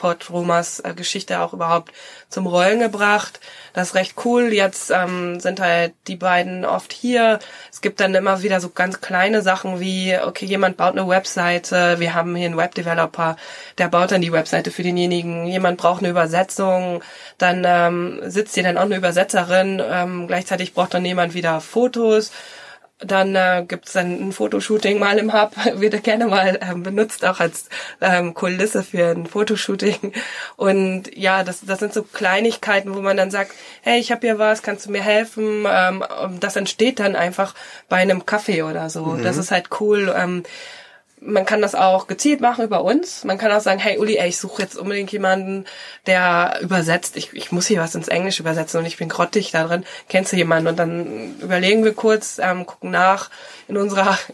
Ruhrpott-Romas 0.00 0.80
äh, 0.80 0.94
Geschichte 0.94 1.40
auch 1.40 1.52
überhaupt 1.52 1.92
zum 2.28 2.46
Rollen 2.46 2.80
gebracht. 2.80 3.40
Das 3.72 3.88
ist 3.88 3.94
recht 3.94 4.14
cool. 4.24 4.52
Jetzt 4.52 4.90
ähm, 4.90 5.40
sind 5.40 5.60
halt 5.60 5.94
die 6.06 6.16
beiden 6.16 6.64
oft 6.64 6.92
hier. 6.92 7.38
Es 7.70 7.80
gibt 7.80 8.00
dann 8.00 8.14
immer 8.14 8.42
wieder 8.42 8.60
so 8.60 8.70
ganz 8.70 9.00
kleine 9.00 9.42
Sachen 9.42 9.80
wie, 9.80 10.16
okay, 10.18 10.46
jemand 10.46 10.76
baut 10.76 10.92
eine 10.92 11.08
Webseite, 11.08 12.00
wir 12.00 12.14
haben 12.14 12.34
hier 12.34 12.46
einen 12.46 12.56
Webdeveloper, 12.56 13.36
der 13.78 13.88
baut 13.88 14.12
dann 14.12 14.20
die 14.20 14.32
Webseite 14.32 14.70
für 14.70 14.82
denjenigen. 14.82 15.46
Jemand 15.46 15.78
braucht 15.78 16.00
eine 16.00 16.10
Übersetzung, 16.10 17.02
dann 17.38 17.64
ähm, 17.66 18.20
sitzt 18.24 18.54
hier 18.54 18.64
dann 18.64 18.78
auch 18.78 18.82
eine 18.82 18.96
Übersetzerin. 18.96 19.82
Ähm, 19.84 20.26
gleichzeitig 20.26 20.74
braucht 20.74 20.94
dann 20.94 21.04
jemand 21.04 21.34
wieder 21.34 21.60
Fotos. 21.60 22.32
Dann 23.02 23.34
äh, 23.34 23.64
gibt 23.66 23.94
dann 23.94 24.28
ein 24.28 24.32
Fotoshooting 24.32 24.98
mal 24.98 25.18
im 25.18 25.32
Hub, 25.32 25.52
wird 25.74 26.02
gerne 26.04 26.26
mal 26.26 26.58
ähm, 26.60 26.82
benutzt, 26.82 27.24
auch 27.24 27.40
als 27.40 27.68
ähm, 28.00 28.34
Kulisse 28.34 28.82
für 28.82 29.08
ein 29.08 29.26
Fotoshooting. 29.26 30.12
Und 30.56 31.16
ja, 31.16 31.42
das, 31.42 31.64
das 31.64 31.78
sind 31.78 31.94
so 31.94 32.02
Kleinigkeiten, 32.02 32.94
wo 32.94 33.00
man 33.00 33.16
dann 33.16 33.30
sagt, 33.30 33.52
hey, 33.82 33.98
ich 33.98 34.12
habe 34.12 34.26
hier 34.26 34.38
was, 34.38 34.62
kannst 34.62 34.86
du 34.86 34.90
mir 34.90 35.02
helfen? 35.02 35.64
Ähm, 35.68 36.04
das 36.40 36.56
entsteht 36.56 37.00
dann 37.00 37.16
einfach 37.16 37.54
bei 37.88 37.96
einem 37.96 38.26
Kaffee 38.26 38.62
oder 38.62 38.90
so. 38.90 39.06
Mhm. 39.06 39.22
Das 39.22 39.36
ist 39.36 39.50
halt 39.50 39.68
cool. 39.80 40.14
Ähm, 40.16 40.42
man 41.20 41.44
kann 41.44 41.60
das 41.62 41.74
auch 41.74 42.06
gezielt 42.06 42.40
machen 42.40 42.64
über 42.64 42.82
uns. 42.82 43.24
Man 43.24 43.38
kann 43.38 43.52
auch 43.52 43.60
sagen, 43.60 43.78
hey 43.78 43.98
Uli, 43.98 44.16
ey, 44.16 44.28
ich 44.28 44.38
suche 44.38 44.62
jetzt 44.62 44.76
unbedingt 44.76 45.12
jemanden, 45.12 45.66
der 46.06 46.58
übersetzt. 46.62 47.16
Ich, 47.16 47.32
ich 47.34 47.52
muss 47.52 47.66
hier 47.66 47.80
was 47.80 47.94
ins 47.94 48.08
Englisch 48.08 48.40
übersetzen 48.40 48.80
und 48.80 48.86
ich 48.86 48.96
bin 48.96 49.08
grottig 49.08 49.50
da 49.50 49.64
drin. 49.64 49.84
Kennst 50.08 50.32
du 50.32 50.36
jemanden? 50.36 50.68
Und 50.68 50.78
dann 50.78 51.38
überlegen 51.40 51.84
wir 51.84 51.94
kurz, 51.94 52.38
ähm, 52.42 52.66
gucken 52.66 52.90
nach 52.90 53.30
in 53.68 53.76
unserer 53.76 54.18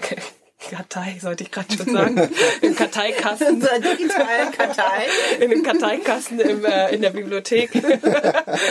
Kartei, 0.71 1.19
sollte 1.21 1.45
ich 1.45 1.51
gerade 1.51 1.77
schon 1.77 1.93
sagen, 1.93 2.31
im 2.63 2.75
Karteikasten. 2.75 3.61
digitalen 3.61 4.53
Kartei. 4.53 5.07
In 5.41 5.51
dem 5.51 5.63
Karteikasten 5.63 6.41
im, 6.41 6.65
äh, 6.65 6.95
in 6.95 7.03
der 7.03 7.11
Bibliothek, 7.11 7.71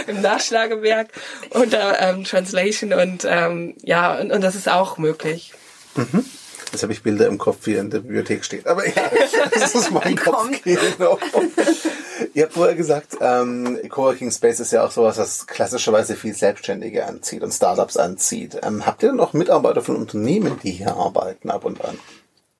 im 0.07 0.21
Nachschlagewerk 0.21 1.09
unter 1.51 2.01
ähm, 2.01 2.23
Translation 2.23 2.91
und 2.91 3.25
ähm, 3.29 3.75
ja, 3.83 4.15
und, 4.19 4.31
und 4.31 4.41
das 4.41 4.55
ist 4.55 4.67
auch 4.67 4.97
möglich. 4.97 5.53
Mhm. 5.95 6.25
Jetzt 6.75 6.83
habe 6.83 6.91
ich 6.91 7.03
Bilder 7.03 7.27
im 7.27 7.37
Kopf, 7.37 7.59
wie 7.67 7.75
er 7.75 7.79
in 7.79 7.89
der 7.89 7.99
Bibliothek 7.99 8.43
steht. 8.43 8.67
Aber 8.67 8.85
ja, 8.85 9.09
das 9.53 9.75
ist 9.75 9.91
mein 9.91 10.15
Kopf. 10.17 10.49
Genau. 10.65 11.17
Ihr 12.33 12.43
habt 12.43 12.53
vorher 12.53 12.75
gesagt, 12.75 13.15
ähm, 13.21 13.79
Coworking 13.87 14.29
Space 14.29 14.59
ist 14.59 14.73
ja 14.73 14.83
auch 14.83 14.91
sowas, 14.91 15.17
was 15.17 15.47
klassischerweise 15.47 16.17
viel 16.17 16.35
Selbstständige 16.35 17.05
anzieht 17.05 17.43
und 17.43 17.53
Startups 17.53 17.95
anzieht. 17.95 18.59
Ähm, 18.61 18.85
habt 18.85 19.03
ihr 19.03 19.09
denn 19.11 19.21
auch 19.21 19.31
Mitarbeiter 19.31 19.81
von 19.81 19.95
Unternehmen, 19.95 20.59
die 20.63 20.71
hier 20.71 20.97
arbeiten 20.97 21.49
ab 21.49 21.63
und 21.63 21.79
an? 21.85 21.97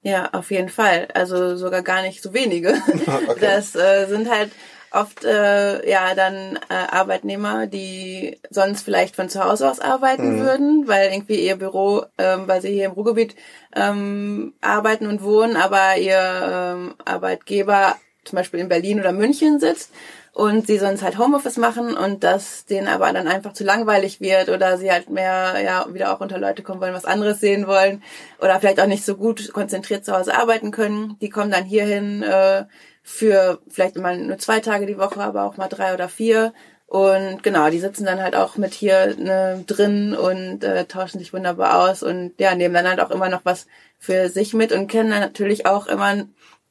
Ja, 0.01 0.29
auf 0.31 0.49
jeden 0.49 0.69
Fall. 0.69 1.09
Also 1.13 1.57
sogar 1.57 1.81
gar 1.81 2.03
nicht 2.03 2.23
so 2.23 2.33
wenige. 2.33 2.73
Okay. 3.27 3.39
Das 3.41 3.75
äh, 3.75 4.05
sind 4.07 4.29
halt 4.29 4.51
oft 4.91 5.23
äh, 5.23 5.89
ja 5.89 6.15
dann 6.15 6.57
äh, 6.69 6.73
Arbeitnehmer, 6.73 7.67
die 7.67 8.39
sonst 8.49 8.83
vielleicht 8.83 9.15
von 9.15 9.29
zu 9.29 9.43
Hause 9.43 9.69
aus 9.69 9.79
arbeiten 9.79 10.37
mhm. 10.37 10.39
würden, 10.41 10.87
weil 10.87 11.11
irgendwie 11.11 11.45
ihr 11.45 11.57
Büro, 11.57 12.05
ähm, 12.17 12.47
weil 12.47 12.61
sie 12.61 12.73
hier 12.73 12.85
im 12.85 12.91
Ruhrgebiet 12.91 13.35
ähm, 13.75 14.53
arbeiten 14.61 15.07
und 15.07 15.23
wohnen, 15.23 15.57
aber 15.57 15.97
ihr 15.97 16.17
ähm, 16.17 16.95
Arbeitgeber 17.03 17.95
zum 18.23 18.37
Beispiel 18.37 18.59
in 18.59 18.69
Berlin 18.69 18.99
oder 18.99 19.11
München 19.11 19.59
sitzt 19.59 19.91
und 20.35 20.67
sie 20.67 20.77
sonst 20.77 21.01
halt 21.01 21.17
Homeoffice 21.17 21.55
machen 21.55 21.95
und 21.95 22.25
das 22.25 22.65
denen 22.65 22.89
aber 22.89 23.13
dann 23.13 23.27
einfach 23.27 23.53
zu 23.53 23.63
langweilig 23.63 24.19
wird 24.19 24.49
oder 24.49 24.77
sie 24.77 24.91
halt 24.91 25.09
mehr 25.09 25.61
ja 25.63 25.85
wieder 25.93 26.13
auch 26.13 26.19
unter 26.19 26.37
Leute 26.37 26.61
kommen 26.61 26.81
wollen, 26.81 26.93
was 26.93 27.05
anderes 27.05 27.39
sehen 27.39 27.67
wollen 27.67 28.03
oder 28.41 28.59
vielleicht 28.59 28.81
auch 28.81 28.87
nicht 28.87 29.05
so 29.05 29.15
gut 29.15 29.53
konzentriert 29.53 30.03
zu 30.03 30.11
Hause 30.11 30.37
arbeiten 30.37 30.71
können. 30.71 31.15
Die 31.21 31.29
kommen 31.29 31.51
dann 31.51 31.63
hierhin 31.63 32.21
äh, 32.21 32.65
für 33.07 33.59
vielleicht 33.69 33.95
immer 33.97 34.15
nur 34.15 34.39
zwei 34.39 34.59
Tage 34.59 34.87
die 34.87 34.97
Woche, 34.97 35.21
aber 35.21 35.43
auch 35.43 35.57
mal 35.57 35.67
drei 35.67 35.93
oder 35.93 36.09
vier. 36.09 36.53
Und 36.87 37.43
genau, 37.43 37.69
die 37.69 37.79
sitzen 37.79 38.05
dann 38.05 38.21
halt 38.21 38.35
auch 38.35 38.57
mit 38.57 38.73
hier 38.73 39.15
ne, 39.15 39.63
drin 39.67 40.15
und 40.15 40.63
äh, 40.63 40.85
tauschen 40.85 41.19
sich 41.19 41.31
wunderbar 41.31 41.87
aus 41.87 42.01
und 42.01 42.33
ja, 42.39 42.55
nehmen 42.55 42.73
dann 42.73 42.87
halt 42.87 42.99
auch 42.99 43.11
immer 43.11 43.29
noch 43.29 43.41
was 43.43 43.67
für 43.99 44.29
sich 44.29 44.55
mit 44.55 44.71
und 44.71 44.89
können 44.89 45.11
dann 45.11 45.19
natürlich 45.21 45.67
auch 45.67 45.85
immer 45.85 46.25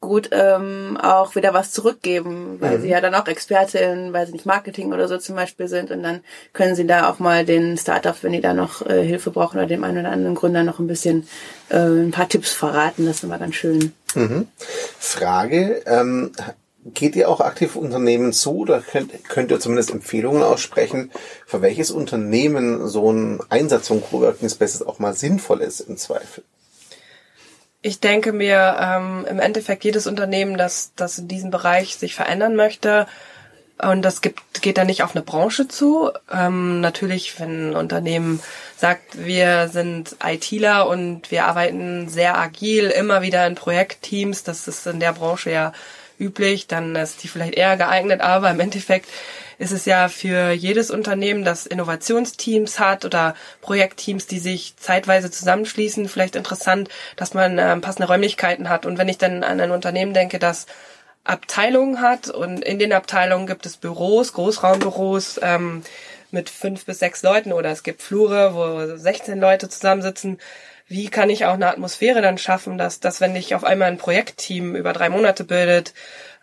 gut 0.05 0.31
ähm, 0.33 0.99
auch 1.01 1.35
wieder 1.35 1.55
was 1.55 1.73
zurückgeben, 1.73 2.57
weil 2.61 2.79
mhm. 2.79 2.83
sie 2.83 2.89
ja 2.89 3.01
dann 3.01 3.15
auch 3.15 3.27
Expertin, 3.27 4.13
weil 4.13 4.27
sie 4.27 4.33
nicht 4.33 4.47
Marketing 4.47 4.93
oder 4.93 5.09
so 5.09 5.19
zum 5.19 5.37
Beispiel 5.37 5.69
sind 5.69 5.91
und 5.91 6.03
dann 6.03 6.21
können 6.53 6.75
sie 6.75 6.87
da 6.87 7.11
auch 7.11 7.19
mal 7.19 7.45
den 7.45 7.77
Startups, 7.77 8.23
wenn 8.23 8.33
die 8.33 8.41
da 8.41 8.55
noch 8.55 8.85
äh, 8.87 9.05
Hilfe 9.05 9.31
brauchen 9.31 9.59
oder 9.59 9.67
dem 9.67 9.85
einen 9.85 9.99
oder 9.99 10.13
anderen 10.13 10.35
Gründer 10.35 10.63
noch 10.63 10.79
ein 10.79 10.87
bisschen 10.87 11.29
äh, 11.69 11.79
ein 11.79 12.11
paar 12.11 12.29
Tipps 12.29 12.53
verraten. 12.53 13.07
Das 13.07 13.17
ist 13.17 13.25
immer 13.25 13.39
ganz 13.39 13.55
schön. 13.55 13.93
Mhm. 14.15 14.49
Frage, 14.99 15.83
ähm, 15.87 16.33
geht 16.85 17.17
ihr 17.17 17.29
auch 17.29 17.41
aktiv 17.41 17.77
Unternehmen 17.77 18.33
zu 18.33 18.59
oder 18.59 18.81
könnt, 18.81 19.11
könnt 19.29 19.51
ihr 19.51 19.61
zumindest 19.61 19.91
Empfehlungen 19.91 20.43
aussprechen, 20.43 21.11
für 21.47 21.63
welches 21.63 21.91
Unternehmen 21.91 22.89
so 22.89 23.11
ein 23.11 23.41
Einsatz 23.49 23.89
von 23.89 24.03
Coworking 24.03 24.51
Spaces 24.51 24.83
auch 24.83 24.99
mal 24.99 25.15
sinnvoll 25.15 25.63
ist 25.63 25.81
im 25.81 25.97
Zweifel? 25.97 26.45
Ich 27.87 28.01
denke 28.01 28.33
mir, 28.33 28.79
ähm, 28.81 29.27
im 29.29 29.39
Endeffekt 29.39 29.85
jedes 29.85 30.07
Unternehmen, 30.07 30.57
das, 30.57 30.93
das 30.97 31.19
in 31.19 31.29
diesem 31.29 31.51
Bereich 31.51 31.97
sich 31.97 32.15
verändern 32.15 32.57
möchte, 32.57 33.07
und 33.77 34.01
das 34.01 34.23
gibt, 34.23 34.63
geht 34.63 34.79
dann 34.79 34.87
nicht 34.87 35.03
auf 35.03 35.15
eine 35.15 35.23
Branche 35.23 35.69
zu. 35.69 36.11
Ähm, 36.33 36.81
natürlich, 36.81 37.39
wenn 37.39 37.73
ein 37.73 37.77
Unternehmen 37.77 38.41
sagt, 38.77 39.27
wir 39.27 39.69
sind 39.69 40.17
ITler 40.25 40.89
und 40.89 41.31
wir 41.31 41.45
arbeiten 41.45 42.09
sehr 42.09 42.39
agil, 42.39 42.87
immer 42.87 43.21
wieder 43.21 43.47
in 43.47 43.55
Projektteams, 43.55 44.45
das 44.45 44.67
ist 44.67 44.87
in 44.87 44.99
der 44.99 45.13
Branche 45.13 45.51
ja 45.51 45.73
üblich, 46.19 46.67
dann 46.67 46.97
ist 46.97 47.23
die 47.23 47.29
vielleicht 47.29 47.55
eher 47.55 47.77
geeignet, 47.77 48.23
aber 48.23 48.51
im 48.51 48.61
Endeffekt 48.61 49.11
ist 49.59 49.73
es 49.73 49.85
ja 49.85 50.09
für 50.09 50.53
jedes 50.53 50.91
Unternehmen, 50.91 51.45
das 51.45 51.67
Innovationsteams 51.67 52.79
hat 52.79 53.05
oder 53.05 53.35
Projektteams, 53.61 54.27
die 54.27 54.39
sich 54.39 54.77
zeitweise 54.77 55.31
zusammenschließen, 55.31 56.09
vielleicht 56.09 56.37
interessant, 56.37 56.89
dass 57.17 57.35
man 57.35 57.59
äh, 57.59 57.77
passende 57.79 58.09
Räumlichkeiten 58.09 58.69
hat. 58.69 58.87
Und 58.87 58.99
wenn 58.99 59.09
ich 59.09 59.19
dann 59.19 59.45
an 59.45 59.61
ein 59.61 59.71
Unternehmen 59.71 60.15
denke, 60.15 60.39
das 60.39 60.67
Abteilungen 61.25 62.01
hat 62.01 62.29
und 62.29 62.63
in 62.63 62.79
den 62.79 62.93
Abteilungen 62.93 63.47
gibt 63.47 63.65
es 63.65 63.79
Büros, 63.79 64.35
Großraumbüros 64.35 65.41
ähm, 65.43 65.83
mit 66.31 66.51
fünf 66.51 66.85
bis 66.85 66.99
sechs 66.99 67.23
Leuten 67.23 67.53
oder 67.53 67.71
es 67.71 67.83
gibt 67.83 68.03
Flure, 68.03 68.55
wo 68.55 68.97
16 68.97 69.41
Leute 69.41 69.71
zusammensitzen. 69.71 70.39
Wie 70.87 71.09
kann 71.09 71.31
ich 71.31 71.47
auch 71.47 71.55
eine 71.55 71.69
Atmosphäre 71.69 72.21
dann 72.21 72.37
schaffen, 72.37 72.77
dass, 72.77 73.01
dass 73.01 73.23
wenn 73.23 73.35
ich 73.37 73.55
auf 73.55 73.65
einmal 73.65 73.89
ein 73.89 73.97
Projektteam 73.97 74.77
über 74.77 74.93
drei 74.93 75.09
Monate 75.09 75.45
bildet, 75.45 75.95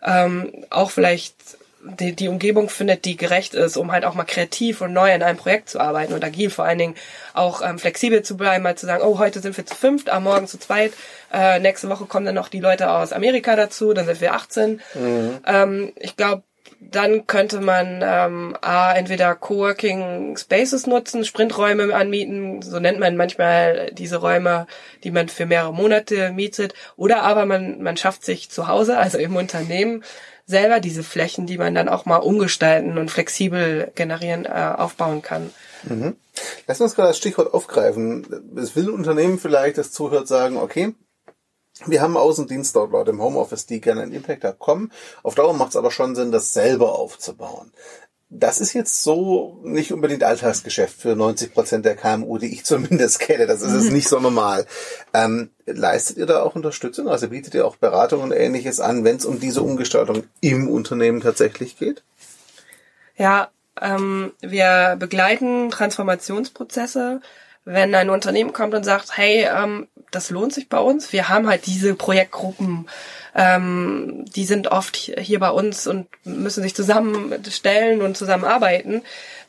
ähm, 0.02 0.64
auch 0.70 0.90
vielleicht 0.90 1.36
die, 1.84 2.14
die 2.14 2.28
Umgebung 2.28 2.68
findet, 2.68 3.04
die 3.04 3.16
gerecht 3.16 3.54
ist, 3.54 3.76
um 3.76 3.92
halt 3.92 4.04
auch 4.04 4.14
mal 4.14 4.24
kreativ 4.24 4.80
und 4.80 4.92
neu 4.92 5.12
in 5.12 5.22
einem 5.22 5.38
Projekt 5.38 5.68
zu 5.68 5.80
arbeiten 5.80 6.12
und 6.12 6.24
agil 6.24 6.50
vor 6.50 6.64
allen 6.64 6.78
Dingen 6.78 6.94
auch 7.34 7.62
ähm, 7.62 7.78
flexibel 7.78 8.22
zu 8.22 8.36
bleiben, 8.36 8.62
mal 8.62 8.76
zu 8.76 8.86
sagen, 8.86 9.02
oh, 9.02 9.18
heute 9.18 9.40
sind 9.40 9.56
wir 9.56 9.66
zu 9.66 9.74
fünft, 9.74 10.10
am 10.10 10.24
Morgen 10.24 10.46
zu 10.46 10.58
zweit, 10.58 10.92
äh, 11.32 11.58
nächste 11.58 11.88
Woche 11.88 12.06
kommen 12.06 12.26
dann 12.26 12.34
noch 12.34 12.48
die 12.48 12.60
Leute 12.60 12.90
aus 12.90 13.12
Amerika 13.12 13.56
dazu, 13.56 13.92
dann 13.92 14.06
sind 14.06 14.20
wir 14.20 14.34
18. 14.34 14.80
Mhm. 14.94 15.38
Ähm, 15.46 15.92
ich 15.96 16.16
glaube, 16.16 16.42
dann 16.90 17.26
könnte 17.26 17.60
man 17.60 18.00
ähm, 18.02 18.56
A, 18.60 18.92
entweder 18.92 19.34
Coworking 19.34 20.36
Spaces 20.36 20.86
nutzen, 20.86 21.24
Sprinträume 21.24 21.94
anmieten, 21.94 22.62
so 22.62 22.80
nennt 22.80 22.98
man 22.98 23.16
manchmal 23.16 23.90
diese 23.92 24.16
Räume, 24.16 24.66
die 25.04 25.10
man 25.10 25.28
für 25.28 25.46
mehrere 25.46 25.72
Monate 25.72 26.32
mietet, 26.32 26.74
oder 26.96 27.22
aber 27.22 27.46
man, 27.46 27.82
man 27.82 27.96
schafft 27.96 28.24
sich 28.24 28.50
zu 28.50 28.68
Hause, 28.68 28.98
also 28.98 29.18
im 29.18 29.36
Unternehmen, 29.36 30.04
selber 30.46 30.80
diese 30.80 31.02
Flächen, 31.02 31.46
die 31.46 31.58
man 31.58 31.74
dann 31.74 31.88
auch 31.88 32.04
mal 32.04 32.16
umgestalten 32.16 32.98
und 32.98 33.10
flexibel 33.10 33.92
generieren, 33.94 34.44
äh, 34.44 34.74
aufbauen 34.76 35.22
kann. 35.22 35.50
Mhm. 35.84 36.16
Lass 36.66 36.80
uns 36.80 36.94
gerade 36.94 37.08
das 37.08 37.18
Stichwort 37.18 37.54
aufgreifen. 37.54 38.26
Es 38.56 38.76
will 38.76 38.88
ein 38.88 38.94
Unternehmen 38.94 39.38
vielleicht, 39.38 39.78
das 39.78 39.92
zuhört, 39.92 40.28
sagen, 40.28 40.56
okay, 40.56 40.94
wir 41.86 42.02
haben 42.02 42.16
Außendienst 42.16 42.76
dort 42.76 42.92
Leute 42.92 43.10
im 43.10 43.22
Homeoffice, 43.22 43.66
die 43.66 43.80
gerne 43.80 44.02
einen 44.02 44.12
Impact 44.12 44.58
kommen. 44.58 44.92
Auf 45.22 45.34
Dauer 45.34 45.54
macht 45.54 45.70
es 45.70 45.76
aber 45.76 45.90
schon 45.90 46.14
Sinn, 46.14 46.32
das 46.32 46.52
selber 46.52 46.98
aufzubauen. 46.98 47.72
Das 48.34 48.62
ist 48.62 48.72
jetzt 48.72 49.02
so 49.02 49.60
nicht 49.62 49.92
unbedingt 49.92 50.24
Alltagsgeschäft 50.24 50.98
für 50.98 51.14
90 51.14 51.52
Prozent 51.52 51.84
der 51.84 51.96
KMU, 51.96 52.38
die 52.38 52.52
ich 52.52 52.64
zumindest 52.64 53.20
kenne. 53.20 53.46
Das 53.46 53.62
ist 53.62 53.72
es 53.72 53.90
nicht 53.90 54.08
so 54.08 54.20
normal. 54.20 54.66
Ähm, 55.12 55.50
leistet 55.66 56.16
ihr 56.16 56.26
da 56.26 56.42
auch 56.42 56.54
Unterstützung? 56.54 57.08
Also 57.08 57.28
bietet 57.28 57.54
ihr 57.54 57.66
auch 57.66 57.76
Beratung 57.76 58.22
und 58.22 58.32
ähnliches 58.32 58.80
an, 58.80 59.04
wenn 59.04 59.16
es 59.16 59.26
um 59.26 59.40
diese 59.40 59.62
Umgestaltung 59.62 60.24
im 60.40 60.68
Unternehmen 60.68 61.20
tatsächlich 61.20 61.78
geht? 61.78 62.02
Ja, 63.16 63.50
ähm, 63.80 64.32
wir 64.40 64.96
begleiten 64.98 65.70
Transformationsprozesse 65.70 67.20
wenn 67.64 67.94
ein 67.94 68.10
Unternehmen 68.10 68.52
kommt 68.52 68.74
und 68.74 68.84
sagt, 68.84 69.16
hey, 69.16 69.46
ähm, 69.46 69.88
das 70.10 70.30
lohnt 70.30 70.52
sich 70.52 70.68
bei 70.68 70.78
uns, 70.78 71.12
wir 71.12 71.28
haben 71.28 71.46
halt 71.48 71.66
diese 71.66 71.94
Projektgruppen, 71.94 72.88
ähm, 73.34 74.24
die 74.34 74.44
sind 74.44 74.68
oft 74.68 74.96
hier 74.96 75.38
bei 75.38 75.50
uns 75.50 75.86
und 75.86 76.06
müssen 76.24 76.62
sich 76.62 76.74
zusammenstellen 76.74 78.02
und 78.02 78.16
zusammenarbeiten, 78.16 79.02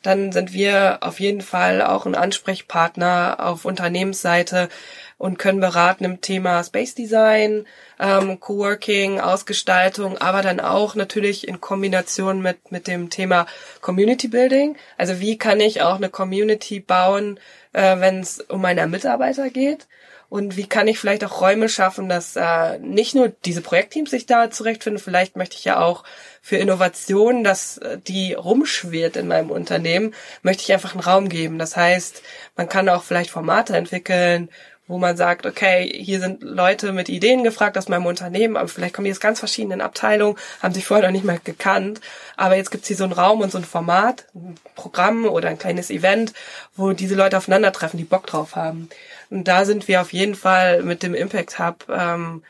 dann 0.03 0.31
sind 0.31 0.53
wir 0.53 0.99
auf 1.01 1.19
jeden 1.19 1.41
Fall 1.41 1.81
auch 1.81 2.05
ein 2.05 2.15
Ansprechpartner 2.15 3.37
auf 3.39 3.65
Unternehmensseite 3.65 4.69
und 5.17 5.39
können 5.39 5.59
beraten 5.61 6.03
im 6.03 6.21
Thema 6.21 6.63
Space 6.63 6.95
Design, 6.95 7.65
ähm, 7.99 8.39
Coworking, 8.39 9.21
Ausgestaltung, 9.21 10.17
aber 10.17 10.41
dann 10.41 10.59
auch 10.59 10.95
natürlich 10.95 11.47
in 11.47 11.61
Kombination 11.61 12.41
mit, 12.41 12.71
mit 12.71 12.87
dem 12.87 13.09
Thema 13.09 13.45
Community 13.79 14.27
Building. 14.27 14.75
Also 14.97 15.19
wie 15.21 15.37
kann 15.37 15.61
ich 15.61 15.81
auch 15.81 15.95
eine 15.95 16.09
Community 16.09 16.81
bauen, 16.81 17.39
äh, 17.73 17.99
wenn 17.99 18.19
es 18.19 18.39
um 18.39 18.61
meine 18.61 18.87
Mitarbeiter 18.87 19.49
geht? 19.49 19.87
Und 20.33 20.57
wie 20.57 20.65
kann 20.65 20.87
ich 20.87 20.97
vielleicht 20.97 21.23
auch 21.23 21.41
Räume 21.41 21.69
schaffen, 21.69 22.09
dass 22.09 22.35
äh, 22.35 22.79
nicht 22.79 23.13
nur 23.13 23.29
diese 23.45 23.61
Projektteams 23.61 24.09
sich 24.09 24.25
da 24.25 24.49
zurechtfinden, 24.49 24.99
vielleicht 24.99 25.35
möchte 25.35 25.57
ich 25.57 25.65
ja 25.65 25.79
auch 25.79 26.03
für 26.41 26.57
Innovation, 26.57 27.43
dass 27.43 27.77
äh, 27.77 27.99
die 27.99 28.33
rumschwirrt 28.33 29.15
in 29.15 29.27
meinem 29.27 29.51
Unternehmen, 29.51 30.15
möchte 30.41 30.63
ich 30.63 30.73
einfach 30.73 30.93
einen 30.93 31.03
Raum 31.03 31.29
geben. 31.29 31.59
Das 31.59 31.77
heißt, 31.77 32.23
man 32.55 32.67
kann 32.67 32.89
auch 32.89 33.03
vielleicht 33.03 33.29
Formate 33.29 33.77
entwickeln, 33.77 34.49
wo 34.87 34.97
man 34.97 35.15
sagt, 35.15 35.45
okay, 35.45 35.89
hier 35.93 36.19
sind 36.19 36.43
Leute 36.43 36.91
mit 36.91 37.07
Ideen 37.07 37.43
gefragt 37.43 37.77
aus 37.77 37.87
meinem 37.87 38.05
Unternehmen, 38.05 38.57
aber 38.57 38.67
vielleicht 38.67 38.93
kommen 38.93 39.05
die 39.05 39.11
aus 39.11 39.19
ganz 39.19 39.39
verschiedenen 39.39 39.81
Abteilungen, 39.81 40.37
haben 40.61 40.73
sich 40.73 40.85
vorher 40.85 41.07
noch 41.07 41.13
nicht 41.13 41.25
mal 41.25 41.39
gekannt, 41.43 42.01
aber 42.35 42.55
jetzt 42.57 42.71
gibt's 42.71 42.87
hier 42.87 42.97
so 42.97 43.05
einen 43.05 43.13
Raum 43.13 43.41
und 43.41 43.51
so 43.51 43.57
ein 43.57 43.63
Format, 43.63 44.25
ein 44.35 44.55
Programm 44.75 45.25
oder 45.25 45.49
ein 45.49 45.57
kleines 45.57 45.89
Event, 45.89 46.33
wo 46.75 46.91
diese 46.91 47.15
Leute 47.15 47.37
aufeinandertreffen, 47.37 47.97
die 47.97 48.03
Bock 48.03 48.27
drauf 48.27 48.55
haben. 48.55 48.89
Und 49.29 49.47
da 49.47 49.65
sind 49.65 49.87
wir 49.87 50.01
auf 50.01 50.13
jeden 50.13 50.35
Fall 50.35 50.83
mit 50.83 51.01
dem 51.01 51.15
Impact 51.15 51.59
Hub 51.59 51.85
ähm, 51.89 52.43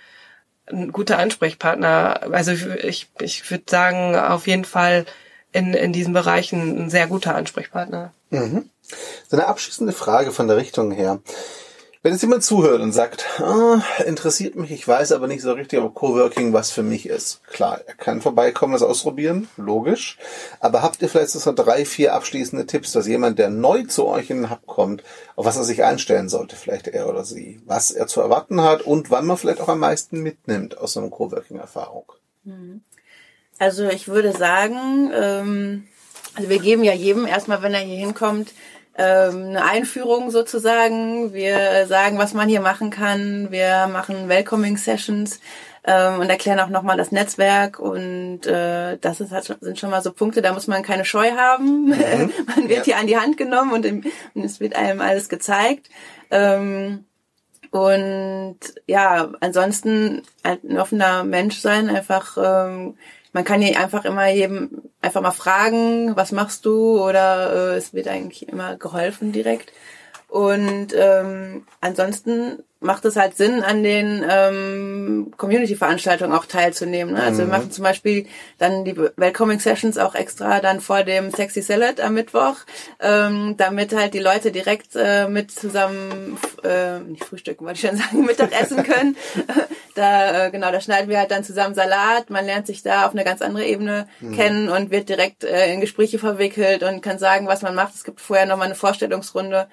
ein 0.65 0.91
guter 0.91 1.19
Ansprechpartner. 1.19 2.21
Also 2.31 2.51
ich, 2.51 3.09
ich 3.19 3.49
würde 3.51 3.63
sagen, 3.67 4.15
auf 4.15 4.47
jeden 4.47 4.65
Fall 4.65 5.05
in, 5.51 5.73
in 5.73 5.93
diesen 5.93 6.13
Bereichen 6.13 6.85
ein 6.85 6.89
sehr 6.89 7.07
guter 7.07 7.35
Ansprechpartner. 7.35 8.11
Mhm. 8.31 8.69
So 9.29 9.37
eine 9.37 9.47
abschließende 9.47 9.93
Frage 9.93 10.31
von 10.31 10.47
der 10.47 10.57
Richtung 10.57 10.91
her. 10.91 11.19
Wenn 12.03 12.12
jetzt 12.12 12.22
jemand 12.22 12.43
zuhört 12.43 12.81
und 12.81 12.91
sagt, 12.91 13.39
ah, 13.39 13.81
interessiert 14.05 14.55
mich, 14.55 14.72
ich 14.72 14.86
weiß 14.86 15.13
aber 15.13 15.27
nicht 15.27 15.41
so 15.41 15.53
richtig, 15.53 15.79
ob 15.79 15.93
Coworking 15.93 16.51
was 16.51 16.70
für 16.70 16.83
mich 16.83 17.07
ist. 17.07 17.42
Klar, 17.46 17.79
er 17.85 17.94
kann 17.94 18.20
vorbeikommen, 18.20 18.74
das 18.74 18.81
ausprobieren, 18.81 19.48
logisch. 19.55 20.18
Aber 20.59 20.81
habt 20.81 21.01
ihr 21.01 21.07
vielleicht 21.07 21.29
so 21.29 21.51
drei, 21.53 21.85
vier 21.85 22.13
abschließende 22.13 22.66
Tipps, 22.66 22.92
dass 22.92 23.07
jemand, 23.07 23.39
der 23.39 23.50
neu 23.50 23.83
zu 23.83 24.05
euch 24.05 24.29
in 24.29 24.42
den 24.42 24.50
Hub 24.50 24.66
kommt, 24.66 25.01
auf 25.37 25.46
was 25.46 25.55
er 25.55 25.63
sich 25.63 25.85
einstellen 25.85 26.27
sollte, 26.27 26.57
vielleicht 26.57 26.89
er 26.89 27.07
oder 27.07 27.24
sie, 27.24 27.61
was 27.66 27.89
er 27.92 28.05
zu 28.07 28.20
erwarten 28.20 28.61
hat 28.61 28.81
und 28.81 29.09
wann 29.09 29.25
man 29.25 29.37
vielleicht 29.37 29.61
auch 29.61 29.70
am 29.70 29.79
meisten 29.79 30.22
mitnimmt 30.22 30.77
aus 30.77 30.92
so 30.92 31.00
einer 31.00 31.09
Coworking-Erfahrung? 31.09 32.11
Mhm. 32.44 32.81
Also 33.59 33.85
ich 33.85 34.09
würde 34.09 34.33
sagen, 34.33 35.09
ähm, 35.13 35.87
also 36.35 36.50
wir 36.50 36.59
geben 36.59 36.83
ja 36.83 36.94
jedem 36.94 37.25
erstmal, 37.25 37.61
wenn 37.61 37.74
er 37.74 37.79
hier 37.79 37.96
hinkommt, 37.96 38.51
ähm, 38.98 39.48
eine 39.48 39.66
Einführung 39.66 40.32
sozusagen. 40.32 41.34
Wir 41.34 41.86
sagen, 41.88 42.18
was 42.18 42.34
man 42.34 42.50
hier 42.50 42.62
machen 42.62 42.90
kann. 42.90 43.51
Wir 43.51 43.88
machen 43.88 44.29
Welcoming 44.29 44.77
Sessions 44.77 45.40
ähm, 45.84 46.20
und 46.20 46.29
erklären 46.29 46.60
auch 46.60 46.70
nochmal 46.70 46.98
das 46.98 47.12
Netzwerk. 47.12 47.79
Und 47.79 48.46
äh, 48.46 48.98
das 49.00 49.20
ist, 49.20 49.32
halt, 49.32 49.58
sind 49.62 49.79
schon 49.79 49.90
mal 49.90 50.01
so 50.01 50.12
Punkte, 50.12 50.42
da 50.42 50.53
muss 50.53 50.68
man 50.68 50.84
keine 50.84 51.06
Scheu 51.06 51.32
haben. 51.32 51.94
Mhm. 52.14 52.32
man 52.48 52.70
wird 52.70 52.79
ja. 52.79 52.84
hier 52.84 52.98
an 52.98 53.08
die 53.08 53.18
Hand 53.18 53.38
genommen 53.38 53.74
und, 53.74 53.86
im, 53.86 54.03
und 54.34 54.44
es 54.44 54.60
wird 54.60 54.75
einem 54.75 55.01
alles 55.01 55.29
gezeigt. 55.29 55.90
Ähm, 56.29 57.06
und 57.72 58.58
ja, 58.86 59.32
ansonsten 59.40 60.22
ein 60.44 60.77
offener 60.77 61.24
Mensch 61.24 61.58
sein, 61.58 61.90
einfach 61.90 62.38
ähm, 62.38 62.98
man 63.33 63.43
kann 63.43 63.61
hier 63.61 63.79
einfach 63.79 64.05
immer 64.05 64.29
jedem 64.29 64.83
einfach 65.01 65.22
mal 65.22 65.31
fragen, 65.31 66.15
was 66.15 66.31
machst 66.31 66.65
du? 66.65 67.03
Oder 67.03 67.74
äh, 67.74 67.77
es 67.77 67.93
wird 67.93 68.07
eigentlich 68.07 68.48
immer 68.48 68.77
geholfen 68.77 69.31
direkt. 69.31 69.74
Und 70.33 70.96
ähm, 70.96 71.63
ansonsten 71.79 72.63
macht 72.79 73.05
es 73.05 73.15
halt 73.15 73.37
Sinn, 73.37 73.61
an 73.61 73.83
den 73.83 74.25
ähm, 74.27 75.31
Community-Veranstaltungen 75.37 76.33
auch 76.35 76.48
teilzunehmen. 76.48 77.13
Ne? 77.13 77.22
Also 77.22 77.43
mhm. 77.43 77.46
wir 77.46 77.57
machen 77.57 77.72
zum 77.72 77.83
Beispiel 77.83 78.25
dann 78.57 78.83
die 78.83 78.98
Welcoming 78.98 79.59
Sessions 79.59 80.00
auch 80.00 80.15
extra 80.15 80.59
dann 80.59 80.81
vor 80.81 81.03
dem 81.03 81.29
Sexy 81.29 81.61
Salad 81.61 82.01
am 82.01 82.15
Mittwoch, 82.15 82.55
ähm, 83.00 83.53
damit 83.57 83.93
halt 83.93 84.15
die 84.15 84.19
Leute 84.19 84.51
direkt 84.51 84.96
äh, 84.96 85.27
mit 85.27 85.51
zusammen, 85.51 86.39
äh, 86.63 86.98
nicht 87.01 87.25
frühstücken, 87.25 87.67
wollte 87.67 87.79
ich 87.79 87.87
schon 87.87 87.98
sagen, 88.00 88.25
Mittag 88.25 88.59
essen 88.59 88.81
können. 88.81 89.15
da, 89.93 90.48
äh, 90.48 90.50
genau, 90.50 90.72
da 90.72 90.81
schneiden 90.81 91.09
wir 91.09 91.19
halt 91.19 91.29
dann 91.29 91.43
zusammen 91.43 91.75
Salat. 91.75 92.31
Man 92.31 92.48
lernt 92.48 92.65
sich 92.65 92.81
da 92.81 93.05
auf 93.05 93.11
eine 93.11 93.24
ganz 93.24 93.43
andere 93.43 93.65
Ebene 93.65 94.07
mhm. 94.19 94.35
kennen 94.35 94.69
und 94.69 94.89
wird 94.89 95.09
direkt 95.09 95.43
äh, 95.43 95.72
in 95.72 95.79
Gespräche 95.79 96.17
verwickelt 96.17 96.81
und 96.81 97.01
kann 97.01 97.19
sagen, 97.19 97.46
was 97.46 97.61
man 97.61 97.75
macht. 97.75 97.93
Es 97.93 98.03
gibt 98.03 98.19
vorher 98.19 98.48
nochmal 98.48 98.65
eine 98.65 98.75
Vorstellungsrunde 98.75 99.67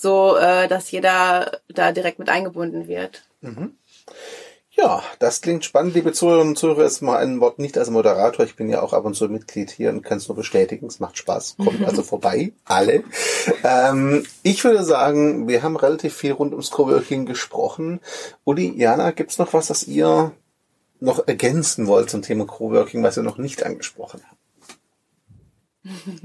so 0.00 0.36
äh, 0.36 0.68
dass 0.68 0.90
jeder 0.90 1.60
da 1.68 1.92
direkt 1.92 2.18
mit 2.18 2.28
eingebunden 2.28 2.88
wird. 2.88 3.22
Mhm. 3.40 3.76
Ja, 4.72 5.02
das 5.18 5.42
klingt 5.42 5.64
spannend, 5.64 5.94
liebe 5.94 6.12
Zuhörerinnen 6.12 6.52
und 6.52 6.56
Zuhörer. 6.56 6.84
Ist 6.84 7.02
mal 7.02 7.18
ein 7.18 7.40
Wort 7.40 7.58
nicht 7.58 7.76
als 7.76 7.90
Moderator. 7.90 8.46
Ich 8.46 8.56
bin 8.56 8.70
ja 8.70 8.80
auch 8.80 8.94
ab 8.94 9.04
und 9.04 9.14
zu 9.14 9.28
Mitglied 9.28 9.70
hier 9.70 9.90
und 9.90 10.02
kann 10.02 10.18
es 10.18 10.28
nur 10.28 10.36
bestätigen. 10.36 10.86
Es 10.86 11.00
macht 11.00 11.18
Spaß. 11.18 11.56
Kommt 11.62 11.84
also 11.86 12.02
vorbei, 12.02 12.52
alle. 12.64 13.04
Ähm, 13.62 14.24
ich 14.42 14.64
würde 14.64 14.82
sagen, 14.84 15.48
wir 15.48 15.62
haben 15.62 15.76
relativ 15.76 16.14
viel 16.14 16.32
rund 16.32 16.52
ums 16.52 16.70
Coworking 16.70 17.26
gesprochen. 17.26 18.00
Uli, 18.44 18.72
Jana, 18.74 19.10
gibt's 19.10 19.38
noch 19.38 19.52
was, 19.52 19.66
das 19.66 19.82
ihr 19.82 20.32
noch 21.00 21.26
ergänzen 21.26 21.86
wollt 21.86 22.08
zum 22.08 22.22
Thema 22.22 22.46
Coworking, 22.46 23.02
was 23.02 23.16
wir 23.16 23.22
noch 23.22 23.38
nicht 23.38 23.64
angesprochen 23.64 24.22
haben? 24.24 24.39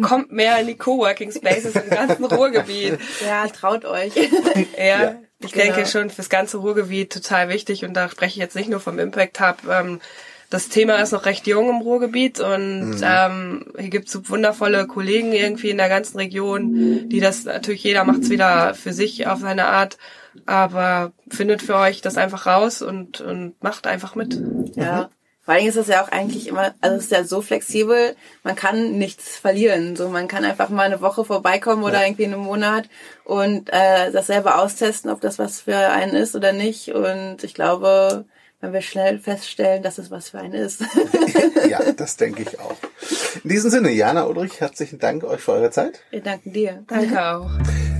Kommt 0.01 0.31
mehr 0.31 0.59
in 0.59 0.67
die 0.67 0.75
Coworking 0.75 1.31
Spaces 1.31 1.75
im 1.75 1.89
ganzen 1.89 2.25
Ruhrgebiet. 2.25 2.99
Ja, 3.25 3.47
traut 3.47 3.85
euch. 3.85 4.13
ja, 4.77 4.83
ja, 4.85 5.15
ich 5.39 5.53
genau. 5.53 5.65
denke 5.65 5.85
schon 5.85 6.09
fürs 6.09 6.29
ganze 6.29 6.57
Ruhrgebiet 6.57 7.13
total 7.13 7.49
wichtig 7.49 7.85
und 7.85 7.93
da 7.93 8.09
spreche 8.09 8.31
ich 8.31 8.35
jetzt 8.37 8.55
nicht 8.55 8.69
nur 8.69 8.79
vom 8.79 8.99
Impact 8.99 9.39
Hub. 9.39 9.57
Ähm, 9.69 10.01
das 10.49 10.69
Thema 10.69 10.97
ist 10.97 11.11
noch 11.11 11.25
recht 11.25 11.47
jung 11.47 11.69
im 11.69 11.81
Ruhrgebiet 11.81 12.39
und 12.39 12.91
mhm. 12.91 13.01
ähm, 13.03 13.65
hier 13.77 13.89
gibt 13.89 14.09
es 14.09 14.29
wundervolle 14.29 14.87
Kollegen 14.87 15.31
irgendwie 15.31 15.69
in 15.69 15.77
der 15.77 15.89
ganzen 15.89 16.17
Region, 16.17 17.09
die 17.09 17.19
das 17.19 17.45
natürlich 17.45 17.83
jeder 17.83 18.03
macht 18.03 18.21
es 18.23 18.29
wieder 18.29 18.75
für 18.75 18.93
sich 18.93 19.27
auf 19.27 19.39
seine 19.39 19.65
Art, 19.65 19.97
aber 20.45 21.13
findet 21.29 21.61
für 21.61 21.75
euch 21.75 22.01
das 22.01 22.17
einfach 22.17 22.45
raus 22.45 22.81
und 22.81 23.21
und 23.21 23.61
macht 23.63 23.87
einfach 23.87 24.15
mit. 24.15 24.39
Ja. 24.75 25.09
Vor 25.45 25.53
allem 25.53 25.67
ist 25.67 25.75
es 25.75 25.87
ja 25.87 26.03
auch 26.03 26.11
eigentlich 26.11 26.47
immer, 26.47 26.73
also 26.81 26.97
es 26.97 27.03
ist 27.03 27.11
ja 27.11 27.23
so 27.23 27.41
flexibel, 27.41 28.15
man 28.43 28.55
kann 28.55 28.97
nichts 28.97 29.37
verlieren. 29.37 29.95
So, 29.95 30.09
man 30.09 30.27
kann 30.27 30.43
einfach 30.43 30.69
mal 30.69 30.87
eine 30.87 31.01
Woche 31.01 31.23
vorbeikommen 31.23 31.83
oder 31.83 32.01
ja. 32.01 32.07
irgendwie 32.07 32.25
einen 32.25 32.39
Monat 32.39 32.89
und 33.23 33.69
äh, 33.71 34.11
das 34.11 34.27
selber 34.27 34.59
austesten, 34.59 35.11
ob 35.11 35.21
das 35.21 35.37
was 35.37 35.61
für 35.61 35.77
einen 35.77 36.15
ist 36.15 36.35
oder 36.35 36.51
nicht. 36.51 36.89
Und 36.95 37.43
ich 37.43 37.53
glaube, 37.53 38.25
wenn 38.59 38.73
wir 38.73 38.81
schnell 38.81 39.19
feststellen, 39.19 39.83
dass 39.83 39.99
es 39.99 40.09
was 40.09 40.29
für 40.29 40.39
einen 40.39 40.53
ist. 40.53 40.81
ja, 41.69 41.91
das 41.97 42.17
denke 42.17 42.41
ich 42.41 42.59
auch. 42.59 42.77
In 43.43 43.49
diesem 43.51 43.69
Sinne, 43.69 43.91
Jana 43.91 44.25
Ulrich, 44.25 44.59
herzlichen 44.59 44.97
Dank 44.97 45.23
euch 45.23 45.41
für 45.41 45.51
eure 45.51 45.69
Zeit. 45.69 46.01
Wir 46.09 46.21
danken 46.21 46.53
dir. 46.53 46.83
Danke 46.87 47.23
auch. 47.23 47.51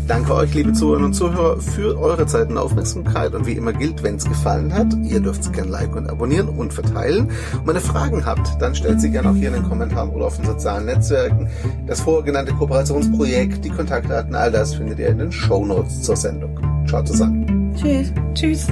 Danke 0.07 0.35
euch, 0.35 0.53
liebe 0.53 0.71
Zuhörerinnen 0.71 1.07
und 1.07 1.13
Zuhörer, 1.13 1.59
für 1.59 1.99
eure 1.99 2.27
Zeit 2.27 2.49
und 2.49 2.59
Aufmerksamkeit. 2.59 3.33
Und 3.33 3.47
wie 3.47 3.53
immer 3.53 3.73
gilt, 3.73 4.03
wenn 4.03 4.15
es 4.15 4.25
gefallen 4.25 4.71
hat, 4.71 4.93
ihr 5.03 5.19
dürft 5.19 5.41
es 5.41 5.51
gerne 5.51 5.71
liken 5.71 5.97
und 5.97 6.09
abonnieren 6.09 6.47
und 6.47 6.73
verteilen. 6.73 7.31
Und 7.53 7.67
wenn 7.67 7.75
ihr 7.75 7.81
Fragen 7.81 8.23
habt, 8.23 8.61
dann 8.61 8.75
stellt 8.75 9.01
sie 9.01 9.09
gerne 9.09 9.31
auch 9.31 9.35
hier 9.35 9.47
in 9.47 9.55
den 9.55 9.63
Kommentaren 9.63 10.11
oder 10.11 10.25
auf 10.25 10.35
den 10.37 10.45
sozialen 10.45 10.85
Netzwerken. 10.85 11.49
Das 11.87 12.01
vorher 12.01 12.23
genannte 12.23 12.53
Kooperationsprojekt, 12.53 13.65
die 13.65 13.69
Kontaktdaten, 13.69 14.35
all 14.35 14.51
das 14.51 14.75
findet 14.75 14.99
ihr 14.99 15.07
in 15.07 15.17
den 15.17 15.31
Show 15.31 15.65
Notes 15.65 16.03
zur 16.03 16.15
Sendung. 16.15 16.59
Ciao 16.87 17.03
zusammen. 17.03 17.73
Tschüss. 17.75 18.11
Tschüss. 18.35 18.67